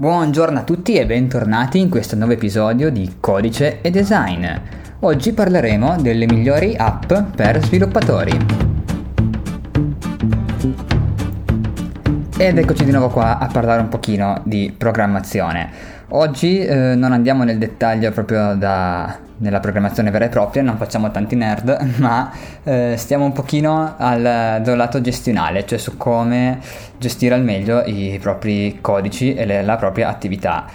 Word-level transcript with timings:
Buongiorno 0.00 0.60
a 0.60 0.62
tutti 0.62 0.94
e 0.94 1.06
bentornati 1.06 1.80
in 1.80 1.88
questo 1.88 2.14
nuovo 2.14 2.32
episodio 2.32 2.88
di 2.88 3.16
Codice 3.18 3.80
e 3.80 3.90
Design. 3.90 4.46
Oggi 5.00 5.32
parleremo 5.32 6.00
delle 6.00 6.24
migliori 6.26 6.76
app 6.78 7.12
per 7.34 7.60
sviluppatori. 7.64 8.30
Ed 12.38 12.58
eccoci 12.58 12.84
di 12.84 12.92
nuovo 12.92 13.08
qua 13.08 13.38
a 13.38 13.48
parlare 13.48 13.80
un 13.80 13.88
pochino 13.88 14.40
di 14.44 14.72
programmazione. 14.78 15.68
Oggi 16.10 16.60
eh, 16.60 16.94
non 16.94 17.10
andiamo 17.10 17.42
nel 17.42 17.58
dettaglio 17.58 18.12
proprio 18.12 18.54
da, 18.54 19.18
nella 19.38 19.60
programmazione 19.60 20.10
vera 20.10 20.26
e 20.26 20.28
propria, 20.28 20.62
non 20.62 20.76
facciamo 20.76 21.10
tanti 21.10 21.36
nerd, 21.36 21.94
ma 21.98 22.30
eh, 22.64 22.94
stiamo 22.96 23.24
un 23.24 23.32
pochino 23.32 23.94
al, 23.96 24.60
dal 24.62 24.76
lato 24.76 25.00
gestionale, 25.00 25.66
cioè 25.66 25.78
su 25.78 25.96
come 25.96 26.60
gestire 26.98 27.34
al 27.34 27.42
meglio 27.42 27.82
i 27.84 28.18
propri 28.20 28.78
codici 28.80 29.34
e 29.34 29.44
le, 29.44 29.62
la 29.62 29.76
propria 29.76 30.08
attività. 30.08 30.66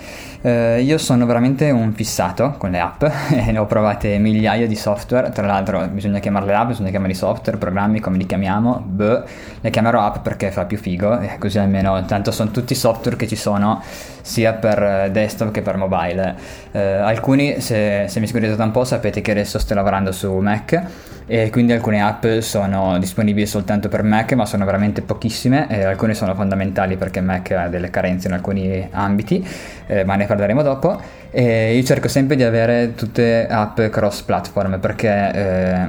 Eh, 0.45 0.81
io 0.81 0.97
sono 0.97 1.25
veramente 1.25 1.71
un 1.71 1.93
fissato 1.93 2.55
con 2.57 2.71
le 2.71 2.79
app 2.81 3.01
ne 3.31 3.57
ho 3.57 3.65
provate 3.65 4.17
migliaia 4.17 4.67
di 4.67 4.75
software, 4.75 5.29
tra 5.29 5.47
l'altro 5.47 5.87
bisogna 5.87 6.19
chiamarle 6.19 6.53
app, 6.53 6.67
bisogna 6.67 6.89
chiamarli 6.89 7.15
software, 7.15 7.57
programmi 7.57 8.01
come 8.01 8.17
li 8.17 8.25
chiamiamo, 8.25 8.83
beh, 8.85 9.23
le 9.61 9.69
chiamerò 9.69 10.01
app 10.01 10.17
perché 10.17 10.51
fa 10.51 10.65
più 10.65 10.77
figo 10.77 11.17
e 11.19 11.37
così 11.37 11.59
almeno 11.59 12.03
tanto 12.03 12.31
sono 12.31 12.51
tutti 12.51 12.75
software 12.75 13.15
che 13.15 13.25
ci 13.25 13.37
sono 13.37 13.81
sia 14.21 14.51
per 14.51 15.11
desktop 15.11 15.51
che 15.51 15.61
per 15.61 15.77
mobile. 15.77 16.35
Eh, 16.73 16.81
alcuni 16.81 17.61
se, 17.61 18.07
se 18.09 18.19
mi 18.19 18.27
seguite 18.27 18.53
da 18.53 18.65
un 18.65 18.71
po' 18.71 18.83
sapete 18.83 19.21
che 19.21 19.31
adesso 19.31 19.57
sto 19.59 19.73
lavorando 19.73 20.11
su 20.11 20.29
Mac 20.39 21.11
e 21.25 21.49
quindi 21.49 21.73
alcune 21.73 22.01
app 22.01 22.25
sono 22.39 22.97
disponibili 22.99 23.45
soltanto 23.45 23.89
per 23.89 24.03
Mac 24.03 24.33
ma 24.33 24.45
sono 24.45 24.65
veramente 24.65 25.01
pochissime. 25.01 25.67
E 25.69 25.83
alcune 25.83 26.13
sono 26.13 26.35
fondamentali 26.35 26.97
perché 26.97 27.21
Mac 27.21 27.51
ha 27.51 27.67
delle 27.67 27.89
carenze 27.89 28.27
in 28.27 28.33
alcuni 28.33 28.87
ambiti 28.91 29.45
eh, 29.87 30.03
ma 30.03 30.15
ne 30.15 30.25
parleremo 30.25 30.61
dopo. 30.61 30.99
E 31.31 31.75
io 31.75 31.83
cerco 31.83 32.07
sempre 32.07 32.35
di 32.35 32.43
avere 32.43 32.93
tutte 32.95 33.47
app 33.47 33.81
cross 33.89 34.21
platform 34.21 34.79
perché 34.79 35.31
eh, 35.33 35.85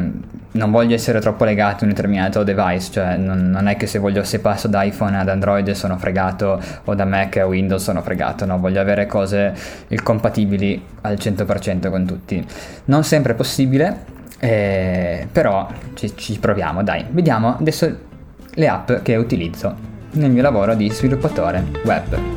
non 0.53 0.71
voglio 0.71 0.95
essere 0.95 1.21
troppo 1.21 1.45
legato 1.45 1.85
a 1.85 1.89
un 1.89 1.91
determinato 1.91 2.43
device 2.45 2.93
cioè 2.93 3.17
non, 3.17 3.51
non, 3.51 3.67
è 3.67 3.77
che 3.77 3.87
se 3.87 3.99
voglio 3.99 4.23
se 4.23 4.39
passo 4.39 4.69
da 4.69 4.85
iPhone 4.85 5.19
ad 5.19 5.29
Android 5.29 5.69
sono 5.73 5.99
fregato 5.99 6.63
o 6.85 6.95
da 6.95 7.05
Mac 7.05 7.37
a 7.39 7.47
Windows 7.47 7.83
sono 7.83 8.03
fregato 8.03 8.47
no 8.47 8.59
voglio 8.59 8.81
avere 8.81 9.07
cose 9.07 9.53
compatibili 10.03 10.83
al 11.03 11.15
100% 11.15 11.91
con 11.91 12.07
tutti. 12.07 12.45
Non 12.87 13.05
sempre 13.05 13.33
è 13.33 13.37
possibile 13.37 14.23
eh, 14.39 15.27
però 15.31 15.69
ci, 15.95 16.17
ci 16.17 16.39
proviamo, 16.39 16.83
dai. 16.83 17.05
Vediamo 17.11 17.57
adesso 17.59 17.97
le 18.55 18.69
app 18.69 18.93
che 19.03 19.17
utilizzo 19.17 19.75
nel 20.13 20.31
mio 20.31 20.43
lavoro 20.43 20.75
di 20.75 20.91
sviluppatore 20.91 21.65
web. 21.85 22.34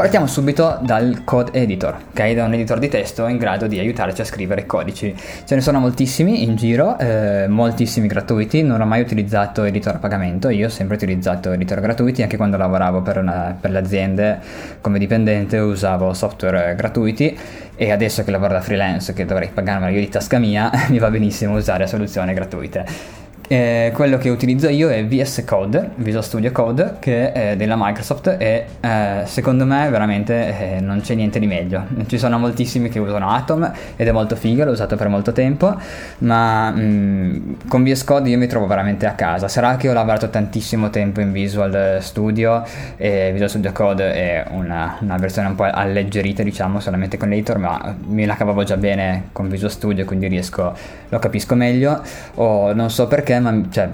Partiamo 0.00 0.26
subito 0.26 0.78
dal 0.80 1.24
code 1.24 1.50
editor, 1.52 1.94
ok? 2.12 2.32
Da 2.32 2.46
un 2.46 2.54
editor 2.54 2.78
di 2.78 2.88
testo 2.88 3.26
in 3.26 3.36
grado 3.36 3.66
di 3.66 3.78
aiutarci 3.78 4.22
a 4.22 4.24
scrivere 4.24 4.64
codici. 4.64 5.14
Ce 5.44 5.54
ne 5.54 5.60
sono 5.60 5.78
moltissimi 5.78 6.42
in 6.42 6.56
giro, 6.56 6.98
eh, 6.98 7.46
moltissimi 7.46 8.06
gratuiti, 8.06 8.62
non 8.62 8.80
ho 8.80 8.86
mai 8.86 9.02
utilizzato 9.02 9.62
editor 9.62 9.96
a 9.96 9.98
pagamento, 9.98 10.48
io 10.48 10.68
ho 10.68 10.70
sempre 10.70 10.96
utilizzato 10.96 11.52
editor 11.52 11.80
gratuiti, 11.80 12.22
anche 12.22 12.38
quando 12.38 12.56
lavoravo 12.56 13.02
per, 13.02 13.18
una, 13.18 13.54
per 13.60 13.72
le 13.72 13.78
aziende 13.78 14.38
come 14.80 14.98
dipendente 14.98 15.58
usavo 15.58 16.14
software 16.14 16.74
gratuiti 16.74 17.38
e 17.76 17.90
adesso 17.90 18.24
che 18.24 18.30
lavoro 18.30 18.54
da 18.54 18.62
freelance 18.62 19.12
che 19.12 19.26
dovrei 19.26 19.50
pagarmela 19.52 19.90
io 19.90 20.00
di 20.00 20.08
tasca 20.08 20.38
mia, 20.38 20.70
mi 20.88 20.98
va 20.98 21.10
benissimo 21.10 21.56
usare 21.56 21.86
soluzioni 21.86 22.32
gratuite. 22.32 23.28
Eh, 23.52 23.90
quello 23.94 24.16
che 24.16 24.28
utilizzo 24.28 24.68
io 24.68 24.90
è 24.90 25.04
VS 25.04 25.42
Code, 25.44 25.90
Visual 25.96 26.22
Studio 26.22 26.52
Code, 26.52 26.98
che 27.00 27.32
è 27.32 27.56
della 27.56 27.74
Microsoft 27.76 28.36
e 28.38 28.66
eh, 28.80 29.22
secondo 29.24 29.64
me 29.66 29.90
veramente 29.90 30.76
eh, 30.76 30.80
non 30.80 31.00
c'è 31.00 31.16
niente 31.16 31.40
di 31.40 31.48
meglio. 31.48 31.84
Ci 32.06 32.16
sono 32.16 32.38
moltissimi 32.38 32.88
che 32.88 33.00
usano 33.00 33.28
Atom 33.28 33.72
ed 33.96 34.06
è 34.06 34.12
molto 34.12 34.36
figo, 34.36 34.62
l'ho 34.62 34.70
usato 34.70 34.94
per 34.94 35.08
molto 35.08 35.32
tempo, 35.32 35.76
ma 36.18 36.70
mh, 36.70 36.80
mm, 36.80 37.52
con 37.66 37.82
VS 37.82 38.04
Code 38.04 38.28
io 38.28 38.38
mi 38.38 38.46
trovo 38.46 38.68
veramente 38.68 39.06
a 39.06 39.14
casa. 39.14 39.48
Sarà 39.48 39.74
che 39.74 39.88
ho 39.88 39.92
lavorato 39.94 40.30
tantissimo 40.30 40.88
tempo 40.88 41.20
in 41.20 41.32
Visual 41.32 41.98
Studio 42.02 42.62
e 42.96 43.30
Visual 43.32 43.50
Studio 43.50 43.72
Code 43.72 44.12
è 44.12 44.44
una, 44.50 44.96
una 45.00 45.16
versione 45.16 45.48
un 45.48 45.56
po' 45.56 45.64
alleggerita, 45.64 46.44
diciamo, 46.44 46.78
solamente 46.78 47.16
con 47.16 47.28
l'editor, 47.28 47.58
ma 47.58 47.96
me 48.06 48.26
la 48.26 48.36
cavavo 48.36 48.62
già 48.62 48.76
bene 48.76 49.30
con 49.32 49.48
Visual 49.48 49.72
Studio, 49.72 50.04
quindi 50.04 50.28
riesco, 50.28 50.72
lo 51.08 51.18
capisco 51.18 51.56
meglio. 51.56 52.00
O 52.36 52.72
non 52.72 52.90
so 52.90 53.08
perché 53.08 53.39
cioè, 53.70 53.90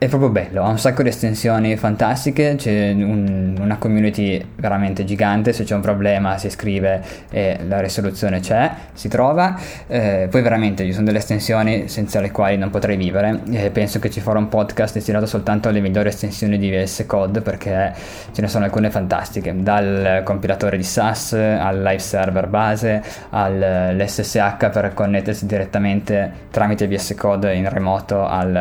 è 0.00 0.08
proprio 0.08 0.30
bello, 0.30 0.62
ha 0.62 0.68
un 0.68 0.78
sacco 0.78 1.02
di 1.02 1.10
estensioni 1.10 1.76
fantastiche, 1.76 2.54
c'è 2.56 2.90
un, 2.92 3.54
una 3.60 3.76
community 3.76 4.42
veramente 4.56 5.04
gigante, 5.04 5.52
se 5.52 5.64
c'è 5.64 5.74
un 5.74 5.82
problema 5.82 6.38
si 6.38 6.48
scrive 6.48 7.04
e 7.30 7.58
la 7.68 7.80
risoluzione 7.80 8.40
c'è, 8.40 8.72
si 8.94 9.08
trova, 9.08 9.60
eh, 9.86 10.26
poi 10.30 10.40
veramente 10.40 10.86
ci 10.86 10.94
sono 10.94 11.04
delle 11.04 11.18
estensioni 11.18 11.88
senza 11.88 12.18
le 12.20 12.30
quali 12.30 12.56
non 12.56 12.70
potrei 12.70 12.96
vivere, 12.96 13.42
eh, 13.50 13.68
penso 13.68 13.98
che 13.98 14.08
ci 14.08 14.20
farò 14.20 14.38
un 14.38 14.48
podcast 14.48 14.94
destinato 14.94 15.26
soltanto 15.26 15.68
alle 15.68 15.80
migliori 15.80 16.08
estensioni 16.08 16.56
di 16.56 16.70
VS 16.70 17.04
Code 17.06 17.42
perché 17.42 17.92
ce 18.32 18.40
ne 18.40 18.48
sono 18.48 18.64
alcune 18.64 18.88
fantastiche, 18.88 19.54
dal 19.54 20.22
compilatore 20.24 20.78
di 20.78 20.82
SAS 20.82 21.34
al 21.34 21.82
live 21.82 21.98
server 21.98 22.46
base, 22.46 23.02
all'SSH 23.28 24.70
per 24.70 24.92
connettersi 24.94 25.44
direttamente 25.44 26.32
tramite 26.50 26.88
VS 26.88 27.14
Code 27.18 27.54
in 27.54 27.68
remoto 27.68 28.26
al, 28.26 28.56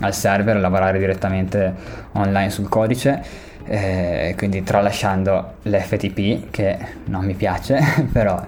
al 0.00 0.14
server, 0.14 0.56
lavorare 0.56 0.78
lavorare 0.80 0.98
direttamente 0.98 1.74
online 2.12 2.50
sul 2.50 2.68
codice, 2.68 3.22
eh, 3.66 4.34
quindi 4.36 4.62
tralasciando 4.62 5.54
l'FTP 5.62 6.50
che 6.50 6.78
non 7.04 7.24
mi 7.24 7.34
piace, 7.34 7.78
però 8.10 8.42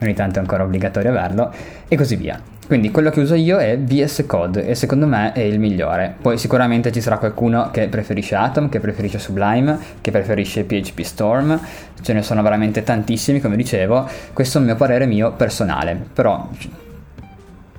ogni 0.00 0.14
tanto 0.14 0.38
è 0.38 0.40
ancora 0.40 0.62
obbligatorio 0.62 1.10
averlo, 1.10 1.52
e 1.88 1.96
così 1.96 2.16
via. 2.16 2.40
Quindi 2.68 2.90
quello 2.90 3.08
che 3.08 3.20
uso 3.20 3.34
io 3.34 3.56
è 3.56 3.78
VS 3.78 4.24
Code 4.26 4.66
e 4.66 4.74
secondo 4.74 5.06
me 5.06 5.32
è 5.32 5.40
il 5.40 5.58
migliore. 5.58 6.14
Poi 6.20 6.36
sicuramente 6.36 6.92
ci 6.92 7.00
sarà 7.00 7.16
qualcuno 7.16 7.70
che 7.70 7.88
preferisce 7.88 8.34
Atom, 8.34 8.68
che 8.68 8.78
preferisce 8.78 9.18
Sublime, 9.18 9.78
che 10.02 10.10
preferisce 10.10 10.64
PHP 10.64 11.00
Storm, 11.00 11.58
ce 12.02 12.12
ne 12.12 12.20
sono 12.20 12.42
veramente 12.42 12.82
tantissimi 12.82 13.40
come 13.40 13.56
dicevo, 13.56 14.06
questo 14.34 14.58
è 14.58 14.60
un 14.60 14.66
mio 14.66 14.76
parere 14.76 15.06
mio 15.06 15.32
personale, 15.32 15.98
però 16.12 16.46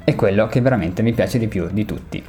è 0.04 0.16
quello 0.16 0.48
che 0.48 0.60
veramente 0.60 1.04
mi 1.04 1.14
piace 1.14 1.38
di 1.38 1.48
più 1.48 1.68
di 1.72 1.86
tutti. 1.86 2.24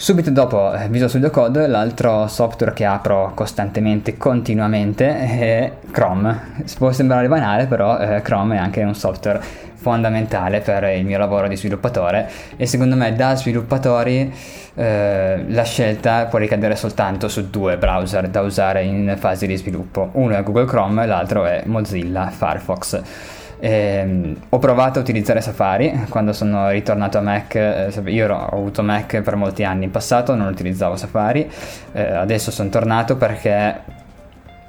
Subito 0.00 0.30
dopo 0.30 0.72
eh, 0.72 0.88
Visual 0.88 1.10
Studio 1.10 1.28
Code, 1.28 1.66
l'altro 1.66 2.26
software 2.26 2.72
che 2.72 2.86
apro 2.86 3.32
costantemente, 3.34 4.16
continuamente, 4.16 5.06
è 5.14 5.72
Chrome. 5.90 6.64
Può 6.78 6.90
sembrare 6.90 7.28
banale, 7.28 7.66
però 7.66 7.98
eh, 7.98 8.22
Chrome 8.22 8.56
è 8.56 8.58
anche 8.58 8.82
un 8.82 8.94
software 8.94 9.42
fondamentale 9.74 10.60
per 10.60 10.84
il 10.84 11.04
mio 11.04 11.18
lavoro 11.18 11.48
di 11.48 11.56
sviluppatore 11.56 12.30
e 12.56 12.64
secondo 12.64 12.96
me 12.96 13.14
da 13.14 13.36
sviluppatori 13.36 14.32
eh, 14.74 15.44
la 15.46 15.64
scelta 15.64 16.24
può 16.24 16.38
ricadere 16.38 16.76
soltanto 16.76 17.28
su 17.28 17.50
due 17.50 17.76
browser 17.76 18.28
da 18.28 18.40
usare 18.40 18.82
in 18.84 19.16
fase 19.18 19.46
di 19.46 19.56
sviluppo. 19.56 20.08
Uno 20.12 20.34
è 20.34 20.42
Google 20.42 20.64
Chrome 20.64 21.02
e 21.02 21.06
l'altro 21.06 21.44
è 21.44 21.64
Mozilla 21.66 22.30
Firefox. 22.30 23.38
Eh, 23.60 24.36
ho 24.48 24.58
provato 24.58 24.98
a 24.98 25.02
utilizzare 25.02 25.42
Safari 25.42 26.06
quando 26.08 26.32
sono 26.32 26.70
ritornato 26.70 27.18
a 27.18 27.20
Mac. 27.20 27.54
Eh, 27.54 27.92
io 28.06 28.34
ho 28.34 28.46
avuto 28.46 28.82
Mac 28.82 29.20
per 29.20 29.36
molti 29.36 29.62
anni 29.64 29.84
in 29.84 29.90
passato, 29.90 30.34
non 30.34 30.48
utilizzavo 30.48 30.96
Safari. 30.96 31.48
Eh, 31.92 32.02
adesso 32.02 32.50
sono 32.50 32.70
tornato 32.70 33.16
perché 33.16 33.98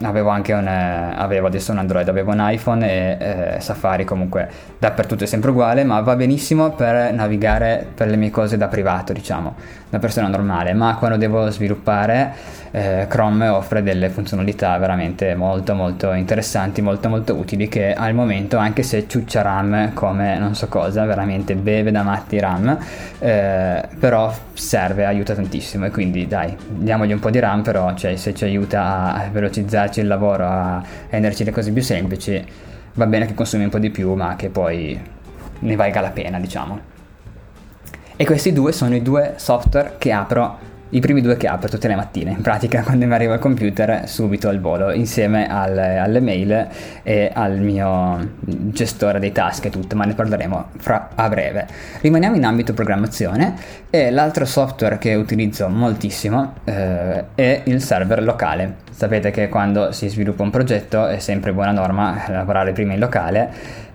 avevo 0.03 0.29
anche 0.29 0.53
un, 0.53 0.67
eh, 0.67 1.13
avevo 1.15 1.47
adesso 1.47 1.71
un 1.71 1.77
Android, 1.77 2.07
avevo 2.07 2.31
un 2.31 2.39
iPhone 2.41 2.89
e 2.89 3.17
eh, 3.55 3.59
Safari 3.59 4.03
comunque 4.03 4.49
dappertutto 4.77 5.23
è 5.23 5.27
sempre 5.27 5.51
uguale, 5.51 5.83
ma 5.83 5.99
va 6.01 6.15
benissimo 6.15 6.71
per 6.71 7.13
navigare 7.13 7.87
per 7.93 8.07
le 8.07 8.15
mie 8.17 8.29
cose 8.29 8.57
da 8.57 8.67
privato, 8.67 9.13
diciamo, 9.13 9.55
da 9.91 9.99
persona 9.99 10.29
normale, 10.29 10.73
ma 10.73 10.95
quando 10.95 11.17
devo 11.17 11.49
sviluppare 11.49 12.33
eh, 12.71 13.07
Chrome 13.09 13.49
offre 13.49 13.83
delle 13.83 14.09
funzionalità 14.09 14.77
veramente 14.77 15.35
molto 15.35 15.75
molto 15.75 16.13
interessanti, 16.13 16.81
molto 16.81 17.09
molto 17.09 17.35
utili 17.35 17.67
che 17.67 17.93
al 17.93 18.13
momento 18.13 18.55
anche 18.55 18.83
se 18.83 19.05
ciuccia 19.05 19.41
RAM 19.41 19.93
come 19.93 20.39
non 20.39 20.55
so 20.55 20.69
cosa, 20.69 21.03
veramente 21.03 21.55
beve 21.55 21.91
da 21.91 22.03
matti 22.03 22.39
RAM, 22.39 22.77
eh, 23.19 23.83
però 23.99 24.33
serve, 24.53 25.05
aiuta 25.05 25.35
tantissimo 25.35 25.85
e 25.85 25.91
quindi 25.91 26.25
dai, 26.25 26.55
diamogli 26.67 27.11
un 27.11 27.19
po' 27.19 27.29
di 27.29 27.39
RAM 27.39 27.61
però 27.61 27.93
cioè, 27.93 28.15
se 28.15 28.33
ci 28.33 28.45
aiuta 28.45 29.13
a 29.13 29.27
velocizzarci 29.29 29.99
il 29.99 30.07
lavoro, 30.07 30.45
a 30.45 30.81
renderci 31.09 31.43
le 31.43 31.51
cose 31.51 31.73
più 31.73 31.81
semplici, 31.81 32.41
va 32.93 33.05
bene 33.07 33.25
che 33.25 33.33
consumi 33.33 33.65
un 33.65 33.69
po' 33.69 33.79
di 33.79 33.89
più 33.89 34.13
ma 34.13 34.37
che 34.37 34.47
poi 34.47 34.97
ne 35.59 35.75
valga 35.75 35.99
la 35.99 36.11
pena 36.11 36.39
diciamo. 36.39 36.90
E 38.21 38.25
questi 38.25 38.53
due 38.53 38.71
sono 38.71 38.93
i 38.93 39.01
due 39.01 39.33
software 39.37 39.95
che 39.97 40.11
apro 40.11 40.55
i 40.89 40.99
primi 40.99 41.21
due 41.21 41.37
che 41.37 41.47
apro 41.47 41.67
tutte 41.67 41.87
le 41.87 41.95
mattine, 41.95 42.29
in 42.29 42.41
pratica 42.41 42.83
quando 42.85 43.07
mi 43.07 43.13
arrivo 43.15 43.33
al 43.33 43.39
computer 43.39 44.07
subito 44.07 44.47
al 44.47 44.59
volo, 44.59 44.91
insieme 44.91 45.49
al, 45.49 45.75
alle 45.75 46.19
mail 46.19 46.67
e 47.01 47.31
al 47.33 47.57
mio 47.57 48.33
gestore 48.45 49.17
dei 49.17 49.31
task 49.31 49.65
e 49.65 49.69
tutto, 49.71 49.95
ma 49.95 50.05
ne 50.05 50.13
parleremo 50.13 50.65
fra, 50.77 51.09
a 51.15 51.27
breve. 51.29 51.65
Rimaniamo 52.01 52.35
in 52.35 52.45
ambito 52.45 52.73
programmazione 52.73 53.55
e 53.89 54.11
l'altro 54.11 54.45
software 54.45 54.99
che 54.99 55.15
utilizzo 55.15 55.67
moltissimo 55.67 56.57
eh, 56.63 57.23
è 57.33 57.61
il 57.63 57.81
server 57.81 58.21
locale 58.21 58.89
Sapete 59.01 59.31
che 59.31 59.49
quando 59.49 59.91
si 59.93 60.09
sviluppa 60.09 60.43
un 60.43 60.51
progetto 60.51 61.07
è 61.07 61.17
sempre 61.17 61.53
buona 61.53 61.71
norma 61.71 62.21
lavorare 62.27 62.71
prima 62.71 62.93
in 62.93 62.99
locale 62.99 63.49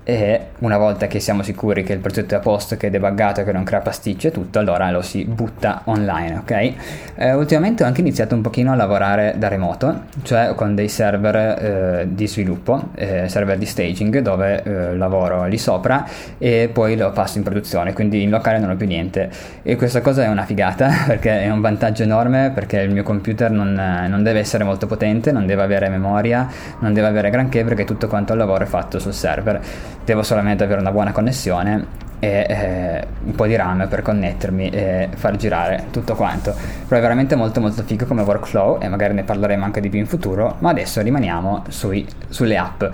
e 0.09 0.41
una 0.61 0.79
volta 0.79 1.09
che 1.09 1.19
siamo 1.19 1.43
sicuri 1.43 1.83
che 1.83 1.93
il 1.93 1.99
progetto 1.99 2.35
è 2.35 2.37
a 2.37 2.41
posto, 2.41 2.77
che 2.77 2.87
è 2.87 2.91
debuggato, 2.91 3.43
che 3.43 3.51
non 3.51 3.65
crea 3.65 3.81
pasticci 3.81 4.29
e 4.29 4.31
tutto, 4.31 4.61
allora 4.61 4.89
lo 4.93 5.03
si 5.03 5.25
butta 5.25 5.81
online, 5.87 6.37
ok? 6.37 6.73
Eh, 7.17 7.35
ultimamente 7.35 7.83
ho 7.83 7.87
anche 7.87 8.03
iniziato 8.03 8.37
un 8.37 8.41
pochino 8.41 8.71
a 8.71 8.77
lavorare 8.77 9.35
da 9.37 9.49
remoto, 9.49 10.03
cioè 10.23 10.55
con 10.55 10.77
dei 10.77 10.89
server 10.89 11.37
eh, 11.37 12.07
di 12.09 12.29
sviluppo, 12.29 12.91
eh, 12.95 13.29
server 13.29 13.59
di 13.59 13.67
staging, 13.67 14.21
dove 14.21 14.63
eh, 14.63 14.97
lavoro 14.97 15.47
lì 15.47 15.59
sopra 15.59 16.07
e 16.39 16.71
poi 16.73 16.97
lo 16.97 17.11
passo 17.11 17.39
in 17.39 17.43
produzione, 17.43 17.93
quindi 17.93 18.23
in 18.23 18.31
locale 18.31 18.61
non 18.61 18.71
ho 18.71 18.77
più 18.77 18.87
niente. 18.87 19.29
E 19.65 19.75
questa 19.75 20.03
cosa 20.03 20.23
è 20.23 20.29
una 20.29 20.45
figata 20.45 20.89
perché 21.05 21.43
è 21.43 21.51
un 21.51 21.61
vantaggio 21.61 22.05
enorme 22.05 22.53
perché 22.55 22.79
il 22.79 22.93
mio 22.93 23.03
computer 23.03 23.51
non, 23.51 23.73
non 24.09 24.23
deve 24.23 24.39
essere 24.39 24.63
molto 24.63 24.87
potente, 24.87 25.33
non 25.33 25.47
deve 25.47 25.63
avere 25.65 25.89
memoria, 25.89 26.49
non 26.79 26.93
deve 26.93 27.09
avere 27.09 27.29
granché 27.29 27.65
perché 27.65 27.83
tutto 27.83 28.07
quanto 28.07 28.35
il 28.35 28.39
lavoro 28.39 28.63
è 28.63 28.69
fatto 28.69 29.01
sul 29.01 29.13
server 29.13 29.95
devo 30.07 30.23
solamente 30.23 30.65
avere 30.65 30.81
una 30.81 30.93
buona 30.93 31.13
connessione 31.13 32.05
e 32.19 32.47
eh, 32.49 33.07
un 33.25 33.35
po' 33.35 33.47
di 33.47 33.57
RAM 33.57 33.89
per 33.89 34.01
connettermi 34.01 34.71
e 34.71 35.09
far 35.15 35.37
girare 35.37 35.87
tutto 35.91 36.15
quanto. 36.15 36.55
Però 36.87 36.99
è 36.99 37.03
veramente 37.03 37.35
molto 37.35 37.61
molto 37.61 37.83
figo 37.83 38.07
come 38.07 38.23
workflow 38.23 38.79
e 38.81 38.89
magari 38.89 39.13
ne 39.13 39.25
parleremo 39.25 39.65
anche 39.65 39.81
di 39.81 39.91
più 39.91 39.99
in 39.99 40.07
futuro, 40.07 40.57
ma 40.61 40.71
adesso 40.71 41.03
rimaniamo 41.03 41.65
sui, 41.69 42.07
sulle 42.29 42.57
app. 42.57 42.85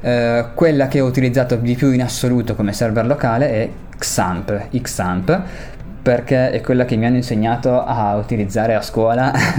Eh, 0.00 0.46
quella 0.54 0.88
che 0.88 1.00
ho 1.00 1.06
utilizzato 1.06 1.56
di 1.56 1.74
più 1.74 1.90
in 1.90 2.02
assoluto 2.02 2.54
come 2.54 2.72
server 2.72 3.04
locale 3.04 3.50
è 3.50 3.68
Xamp, 3.98 4.68
Xamp 4.70 5.42
perché 6.10 6.50
è 6.50 6.60
quella 6.60 6.84
che 6.84 6.96
mi 6.96 7.06
hanno 7.06 7.14
insegnato 7.14 7.84
a 7.84 8.16
utilizzare 8.16 8.74
a 8.74 8.82
scuola 8.82 9.30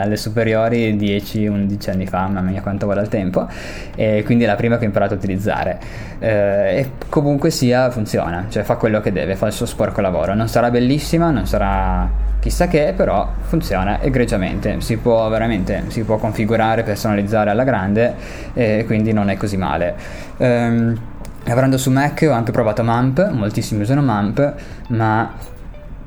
alle 0.00 0.16
superiori 0.16 0.94
10-11 0.96 1.90
anni 1.90 2.06
fa, 2.06 2.28
mamma 2.28 2.42
mia 2.42 2.62
quanto 2.62 2.86
vuole 2.86 3.00
il 3.00 3.08
tempo, 3.08 3.48
e 3.96 4.22
quindi 4.24 4.44
è 4.44 4.46
la 4.46 4.54
prima 4.54 4.78
che 4.78 4.84
ho 4.84 4.86
imparato 4.86 5.14
a 5.14 5.16
utilizzare. 5.16 5.80
Eh, 6.20 6.78
e 6.78 6.90
comunque 7.08 7.50
sia 7.50 7.90
funziona, 7.90 8.46
cioè 8.48 8.62
fa 8.62 8.76
quello 8.76 9.00
che 9.00 9.10
deve, 9.10 9.34
fa 9.34 9.48
il 9.48 9.52
suo 9.52 9.66
sporco 9.66 10.00
lavoro. 10.00 10.32
Non 10.34 10.46
sarà 10.46 10.70
bellissima, 10.70 11.32
non 11.32 11.44
sarà 11.48 12.08
chissà 12.38 12.68
che, 12.68 12.94
però 12.96 13.28
funziona 13.40 14.00
egregiamente, 14.00 14.80
si 14.80 14.96
può 14.96 15.28
veramente 15.28 15.86
si 15.88 16.04
può 16.04 16.18
configurare, 16.18 16.84
personalizzare 16.84 17.50
alla 17.50 17.64
grande 17.64 18.14
e 18.54 18.84
quindi 18.86 19.12
non 19.12 19.28
è 19.28 19.36
così 19.36 19.56
male. 19.56 19.96
Um, 20.36 21.16
Lavorando 21.48 21.78
su 21.78 21.90
Mac 21.90 22.26
ho 22.28 22.32
anche 22.32 22.52
provato 22.52 22.82
MAMP, 22.82 23.30
moltissimi 23.30 23.80
usano 23.80 24.02
MAMP, 24.02 24.54
ma 24.88 25.32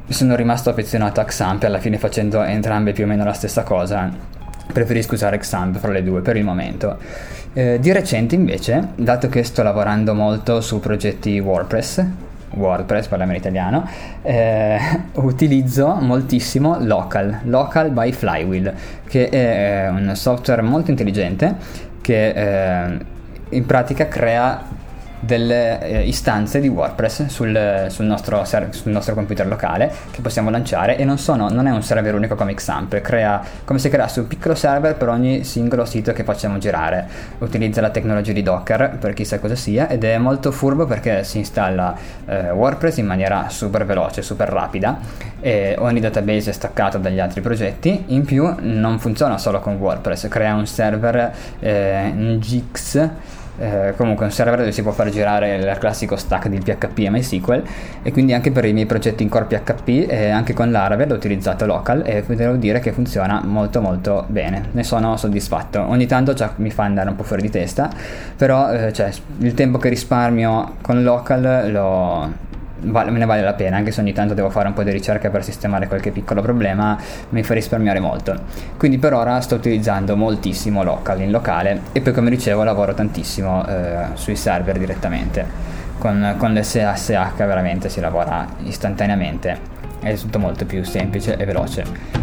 sono 0.07 0.35
rimasto 0.35 0.69
affezionato 0.69 1.19
a 1.19 1.23
Xamp 1.25 1.63
alla 1.63 1.79
fine 1.79 1.97
facendo 1.97 2.43
entrambe 2.43 2.91
più 2.91 3.05
o 3.05 3.07
meno 3.07 3.23
la 3.23 3.33
stessa 3.33 3.63
cosa. 3.63 4.07
Preferisco 4.71 5.15
usare 5.15 5.39
Xamp 5.39 5.79
fra 5.79 5.91
le 5.91 6.03
due 6.03 6.21
per 6.21 6.38
il 6.38 6.43
momento. 6.43 6.99
Eh, 7.53 7.79
di 7.81 7.91
recente 7.91 8.35
invece, 8.35 8.89
dato 8.93 9.29
che 9.29 9.43
sto 9.43 9.63
lavorando 9.63 10.13
molto 10.13 10.61
su 10.61 10.79
progetti 10.79 11.39
WordPress, 11.39 12.05
WordPress, 12.53 13.07
parliamo 13.07 13.31
in 13.31 13.39
italiano, 13.39 13.89
eh, 14.21 14.77
utilizzo 15.13 15.95
moltissimo 15.95 16.77
Local, 16.79 17.39
Local 17.45 17.89
by 17.89 18.11
Flywheel, 18.11 18.71
che 19.07 19.27
è 19.29 19.89
un 19.89 20.15
software 20.15 20.61
molto 20.61 20.91
intelligente 20.91 21.55
che 21.99 22.27
eh, 22.27 23.05
in 23.49 23.65
pratica 23.65 24.07
crea 24.07 24.70
delle 25.21 25.81
eh, 25.81 26.07
istanze 26.07 26.59
di 26.59 26.68
WordPress 26.68 27.27
sul, 27.27 27.85
sul, 27.89 28.06
nostro 28.06 28.44
ser- 28.44 28.73
sul, 28.73 28.91
nostro 28.91 29.13
computer 29.13 29.47
locale 29.47 29.94
che 30.09 30.21
possiamo 30.21 30.50
lanciare 30.50 30.97
e 30.97 31.06
non, 31.06 31.18
sono, 31.18 31.47
non, 31.50 31.68
è 31.68 31.71
un 31.71 31.83
server 31.83 32.13
unico 32.15 32.35
come 32.35 32.53
Xamp, 32.53 33.00
crea 33.01 33.41
come 33.63 33.79
se 33.79 33.89
creasse 33.89 34.19
un 34.19 34.27
piccolo 34.27 34.56
server 34.56 34.95
per 34.95 35.09
ogni 35.09 35.44
singolo 35.44 35.85
sito 35.85 36.12
che 36.12 36.23
facciamo 36.23 36.57
girare. 36.57 37.07
Utilizza 37.38 37.81
la 37.81 37.91
tecnologia 37.91 38.33
di 38.33 38.41
Docker 38.41 38.97
per 39.00 39.13
chi 39.13 39.23
sa 39.23 39.39
cosa 39.39 39.56
sia 39.56 39.88
ed 39.88 40.03
è 40.03 40.18
molto 40.18 40.51
furbo 40.51 40.85
perché 40.85 41.24
si 41.24 41.38
installa 41.38 41.95
eh, 42.25 42.50
WordPress 42.50 42.97
in 42.97 43.06
maniera 43.06 43.50
super 43.50 43.85
veloce, 43.85 44.21
super 44.24 44.50
rapida 44.50 45.00
e 45.39 45.75
ogni 45.77 46.00
database 46.00 46.50
è 46.50 46.53
staccato 46.53 46.97
dagli 46.97 47.19
altri 47.19 47.41
progetti. 47.41 48.06
In 48.07 48.25
più 48.25 48.53
non 48.59 49.00
funziona 49.00 49.38
solo 49.38 49.59
con 49.59 49.75
WordPress, 49.75 50.27
crea 50.27 50.56
un 50.56 50.65
server 50.65 51.33
eh, 51.59 52.12
Nginx 52.13 53.09
eh, 53.62 53.94
comunque 53.96 54.25
un 54.25 54.31
server 54.31 54.58
dove 54.58 54.72
si 54.72 54.81
può 54.81 54.92
far 54.92 55.10
girare 55.10 55.56
il 55.56 55.78
classico 55.80 56.16
stack 56.16 56.48
di 56.48 56.58
PHP 56.58 56.98
e 56.98 57.10
MySQL 57.12 57.63
e 58.02 58.12
quindi 58.12 58.34
anche 58.34 58.52
per 58.52 58.66
i 58.66 58.74
miei 58.74 58.88
progetti 58.88 59.22
in 59.22 59.30
core 59.30 59.46
PHP 59.46 60.10
e 60.10 60.30
anche 60.30 60.54
con 60.54 60.72
Laravel 60.72 61.12
ho 61.12 61.16
utilizzato 61.16 61.68
local 61.68 62.02
e 62.04 62.24
devo 62.28 62.56
dire 62.56 62.80
che 62.80 62.92
funziona 62.92 63.42
molto 63.46 63.80
molto 63.80 64.25
bene, 64.28 64.69
ne 64.72 64.84
sono 64.84 65.16
soddisfatto. 65.16 65.80
Ogni 65.80 66.08
tanto 66.08 66.34
già 66.34 66.54
mi 66.56 66.72
fa 66.72 66.84
andare 66.84 67.10
un 67.10 67.16
po' 67.16 67.24
fuori 67.24 67.44
di 67.44 67.50
testa, 67.52 67.90
però 68.36 68.72
eh, 68.72 68.92
cioè, 68.94 69.12
il 69.40 69.54
tempo 69.54 69.78
che 69.78 69.90
risparmio 69.90 70.78
con 70.81 71.04
local 71.04 71.72
lo 71.72 72.50
vale, 72.81 73.12
me 73.12 73.19
ne 73.19 73.25
vale 73.25 73.42
la 73.42 73.54
pena, 73.54 73.78
anche 73.78 73.92
se 73.92 74.01
ogni 74.01 74.13
tanto 74.13 74.33
devo 74.33 74.50
fare 74.50 74.68
un 74.68 74.74
po' 74.74 74.83
di 74.83 74.92
ricerca 74.92 75.30
per 75.30 75.44
sistemare 75.44 75.88
qualche 75.88 76.12
piccolo 76.12 76.42
problema, 76.42 76.98
mi 77.30 77.44
fa 77.44 77.54
risparmiare 77.54 78.00
molto. 78.00 78.36
Quindi 78.78 78.98
per 78.98 79.13
ora 79.13 79.39
sto 79.42 79.56
utilizzando 79.56 80.16
moltissimo 80.16 80.83
local 80.83 81.22
in 81.22 81.31
locale 81.31 81.81
e 81.92 82.01
poi 82.01 82.13
come 82.13 82.30
dicevo 82.30 82.63
lavoro 82.63 82.94
tantissimo 82.94 83.66
eh, 83.68 84.06
sui 84.13 84.36
server 84.36 84.78
direttamente. 84.78 85.69
Con, 85.98 86.36
con 86.38 86.54
l'SSH 86.54 87.36
veramente 87.38 87.88
si 87.88 88.00
lavora 88.00 88.48
istantaneamente, 88.63 89.60
è 90.01 90.16
tutto 90.16 90.39
molto 90.39 90.66
più 90.66 90.84
semplice 90.84 91.38
e 91.38 91.45
veloce. 91.45 92.19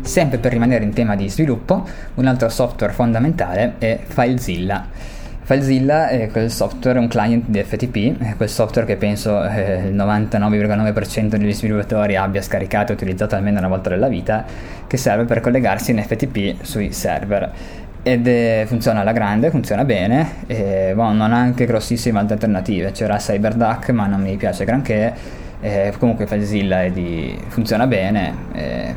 Sempre 0.00 0.38
per 0.38 0.52
rimanere 0.52 0.84
in 0.84 0.92
tema 0.92 1.16
di 1.16 1.28
sviluppo, 1.28 1.86
un 2.14 2.26
altro 2.26 2.48
software 2.48 2.92
fondamentale 2.92 3.74
è 3.78 4.00
FileZilla 4.06 5.13
FileZilla 5.44 6.08
è 6.08 6.28
quel 6.30 6.50
software, 6.50 6.98
un 6.98 7.06
client 7.06 7.44
di 7.48 7.62
FTP, 7.62 8.36
quel 8.36 8.48
software 8.48 8.86
che 8.86 8.96
penso 8.96 9.44
eh, 9.44 9.88
il 9.88 9.94
99,9% 9.94 11.26
degli 11.26 11.52
sviluppatori 11.52 12.16
abbia 12.16 12.40
scaricato 12.40 12.92
e 12.92 12.94
utilizzato 12.94 13.34
almeno 13.34 13.58
una 13.58 13.68
volta 13.68 13.90
nella 13.90 14.08
vita, 14.08 14.42
che 14.86 14.96
serve 14.96 15.24
per 15.24 15.40
collegarsi 15.40 15.90
in 15.90 16.02
FTP 16.02 16.62
sui 16.62 16.92
server. 16.92 17.52
Ed 18.02 18.26
è, 18.26 18.64
funziona 18.66 19.00
alla 19.00 19.12
grande, 19.12 19.50
funziona 19.50 19.84
bene, 19.84 20.46
e, 20.46 20.92
boh, 20.94 21.12
non 21.12 21.34
ha 21.34 21.38
anche 21.38 21.66
grossissime 21.66 22.20
altre 22.20 22.34
alternative. 22.34 22.92
C'era 22.92 23.18
CyberDuck, 23.18 23.90
ma 23.90 24.06
non 24.06 24.22
mi 24.22 24.36
piace 24.36 24.64
granché. 24.64 25.12
Eh, 25.60 25.92
comunque 25.98 26.26
FileZilla 26.26 26.88
di, 26.88 27.38
funziona 27.48 27.86
bene. 27.86 28.34
Eh, 28.54 28.94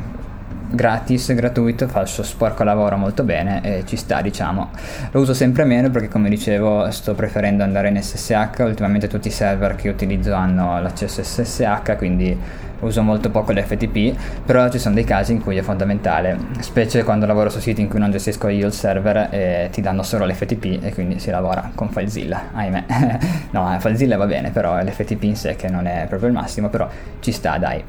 gratis, 0.70 1.34
gratuito, 1.34 1.88
fa 1.88 2.02
il 2.02 2.08
suo 2.08 2.24
sporco 2.24 2.64
lavoro 2.64 2.98
molto 2.98 3.24
bene 3.24 3.62
e 3.64 3.84
ci 3.86 3.96
sta 3.96 4.22
diciamo. 4.22 4.70
Lo 5.12 5.22
uso 5.22 5.34
sempre 5.34 5.64
meno 5.64 5.90
perché 5.90 6.08
come 6.08 6.30
dicevo 6.30 6.90
sto 6.92 7.14
preferendo 7.14 7.64
andare 7.64 7.90
in 7.90 8.02
SSH, 8.02 8.60
ultimamente 8.60 9.08
tutti 9.08 9.28
i 9.28 9.32
server 9.32 9.76
che 9.76 9.90
utilizzo 9.90 10.34
hanno 10.34 10.80
l'accesso 10.82 11.24
SSH 11.24 11.96
quindi 11.98 12.66
uso 12.80 13.02
molto 13.02 13.30
poco 13.30 13.52
l'FTP, 13.52 14.16
però 14.46 14.70
ci 14.70 14.80
sono 14.80 14.96
dei 14.96 15.04
casi 15.04 15.32
in 15.32 15.42
cui 15.42 15.58
è 15.58 15.62
fondamentale, 15.62 16.38
specie 16.60 17.04
quando 17.04 17.26
lavoro 17.26 17.50
su 17.50 17.60
siti 17.60 17.82
in 17.82 17.90
cui 17.90 18.00
non 18.00 18.12
gestisco 18.12 18.48
io 18.50 18.68
il 18.68 18.74
server 18.74 19.30
e 19.32 19.70
ti 19.72 19.82
danno 19.82 20.04
solo 20.04 20.26
l'FTP 20.26 20.84
e 20.84 20.94
quindi 20.94 21.20
si 21.20 21.32
lavora 21.32 21.72
con 21.74 21.90
FileZilla, 21.90 22.50
ahimè. 22.54 22.84
no, 23.52 23.76
FileZilla 23.80 24.18
va 24.18 24.26
bene, 24.26 24.52
però 24.52 24.82
l'FTP 24.82 25.24
in 25.24 25.36
sé 25.36 25.56
che 25.56 25.70
non 25.70 25.88
è 25.88 26.06
proprio 26.08 26.30
il 26.30 26.36
massimo, 26.36 26.70
però 26.70 26.88
ci 27.20 27.32
sta, 27.32 27.58
dai. 27.58 27.84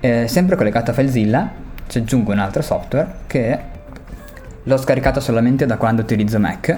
Eh, 0.00 0.26
sempre 0.26 0.56
collegato 0.56 0.90
a 0.90 0.94
FileZilla 0.94 1.68
ci 1.90 1.98
aggiungo 1.98 2.30
un 2.32 2.38
altro 2.38 2.62
software 2.62 3.06
che 3.26 3.58
l'ho 4.62 4.76
scaricato 4.76 5.18
solamente 5.18 5.66
da 5.66 5.76
quando 5.76 6.02
utilizzo 6.02 6.38
Mac 6.38 6.68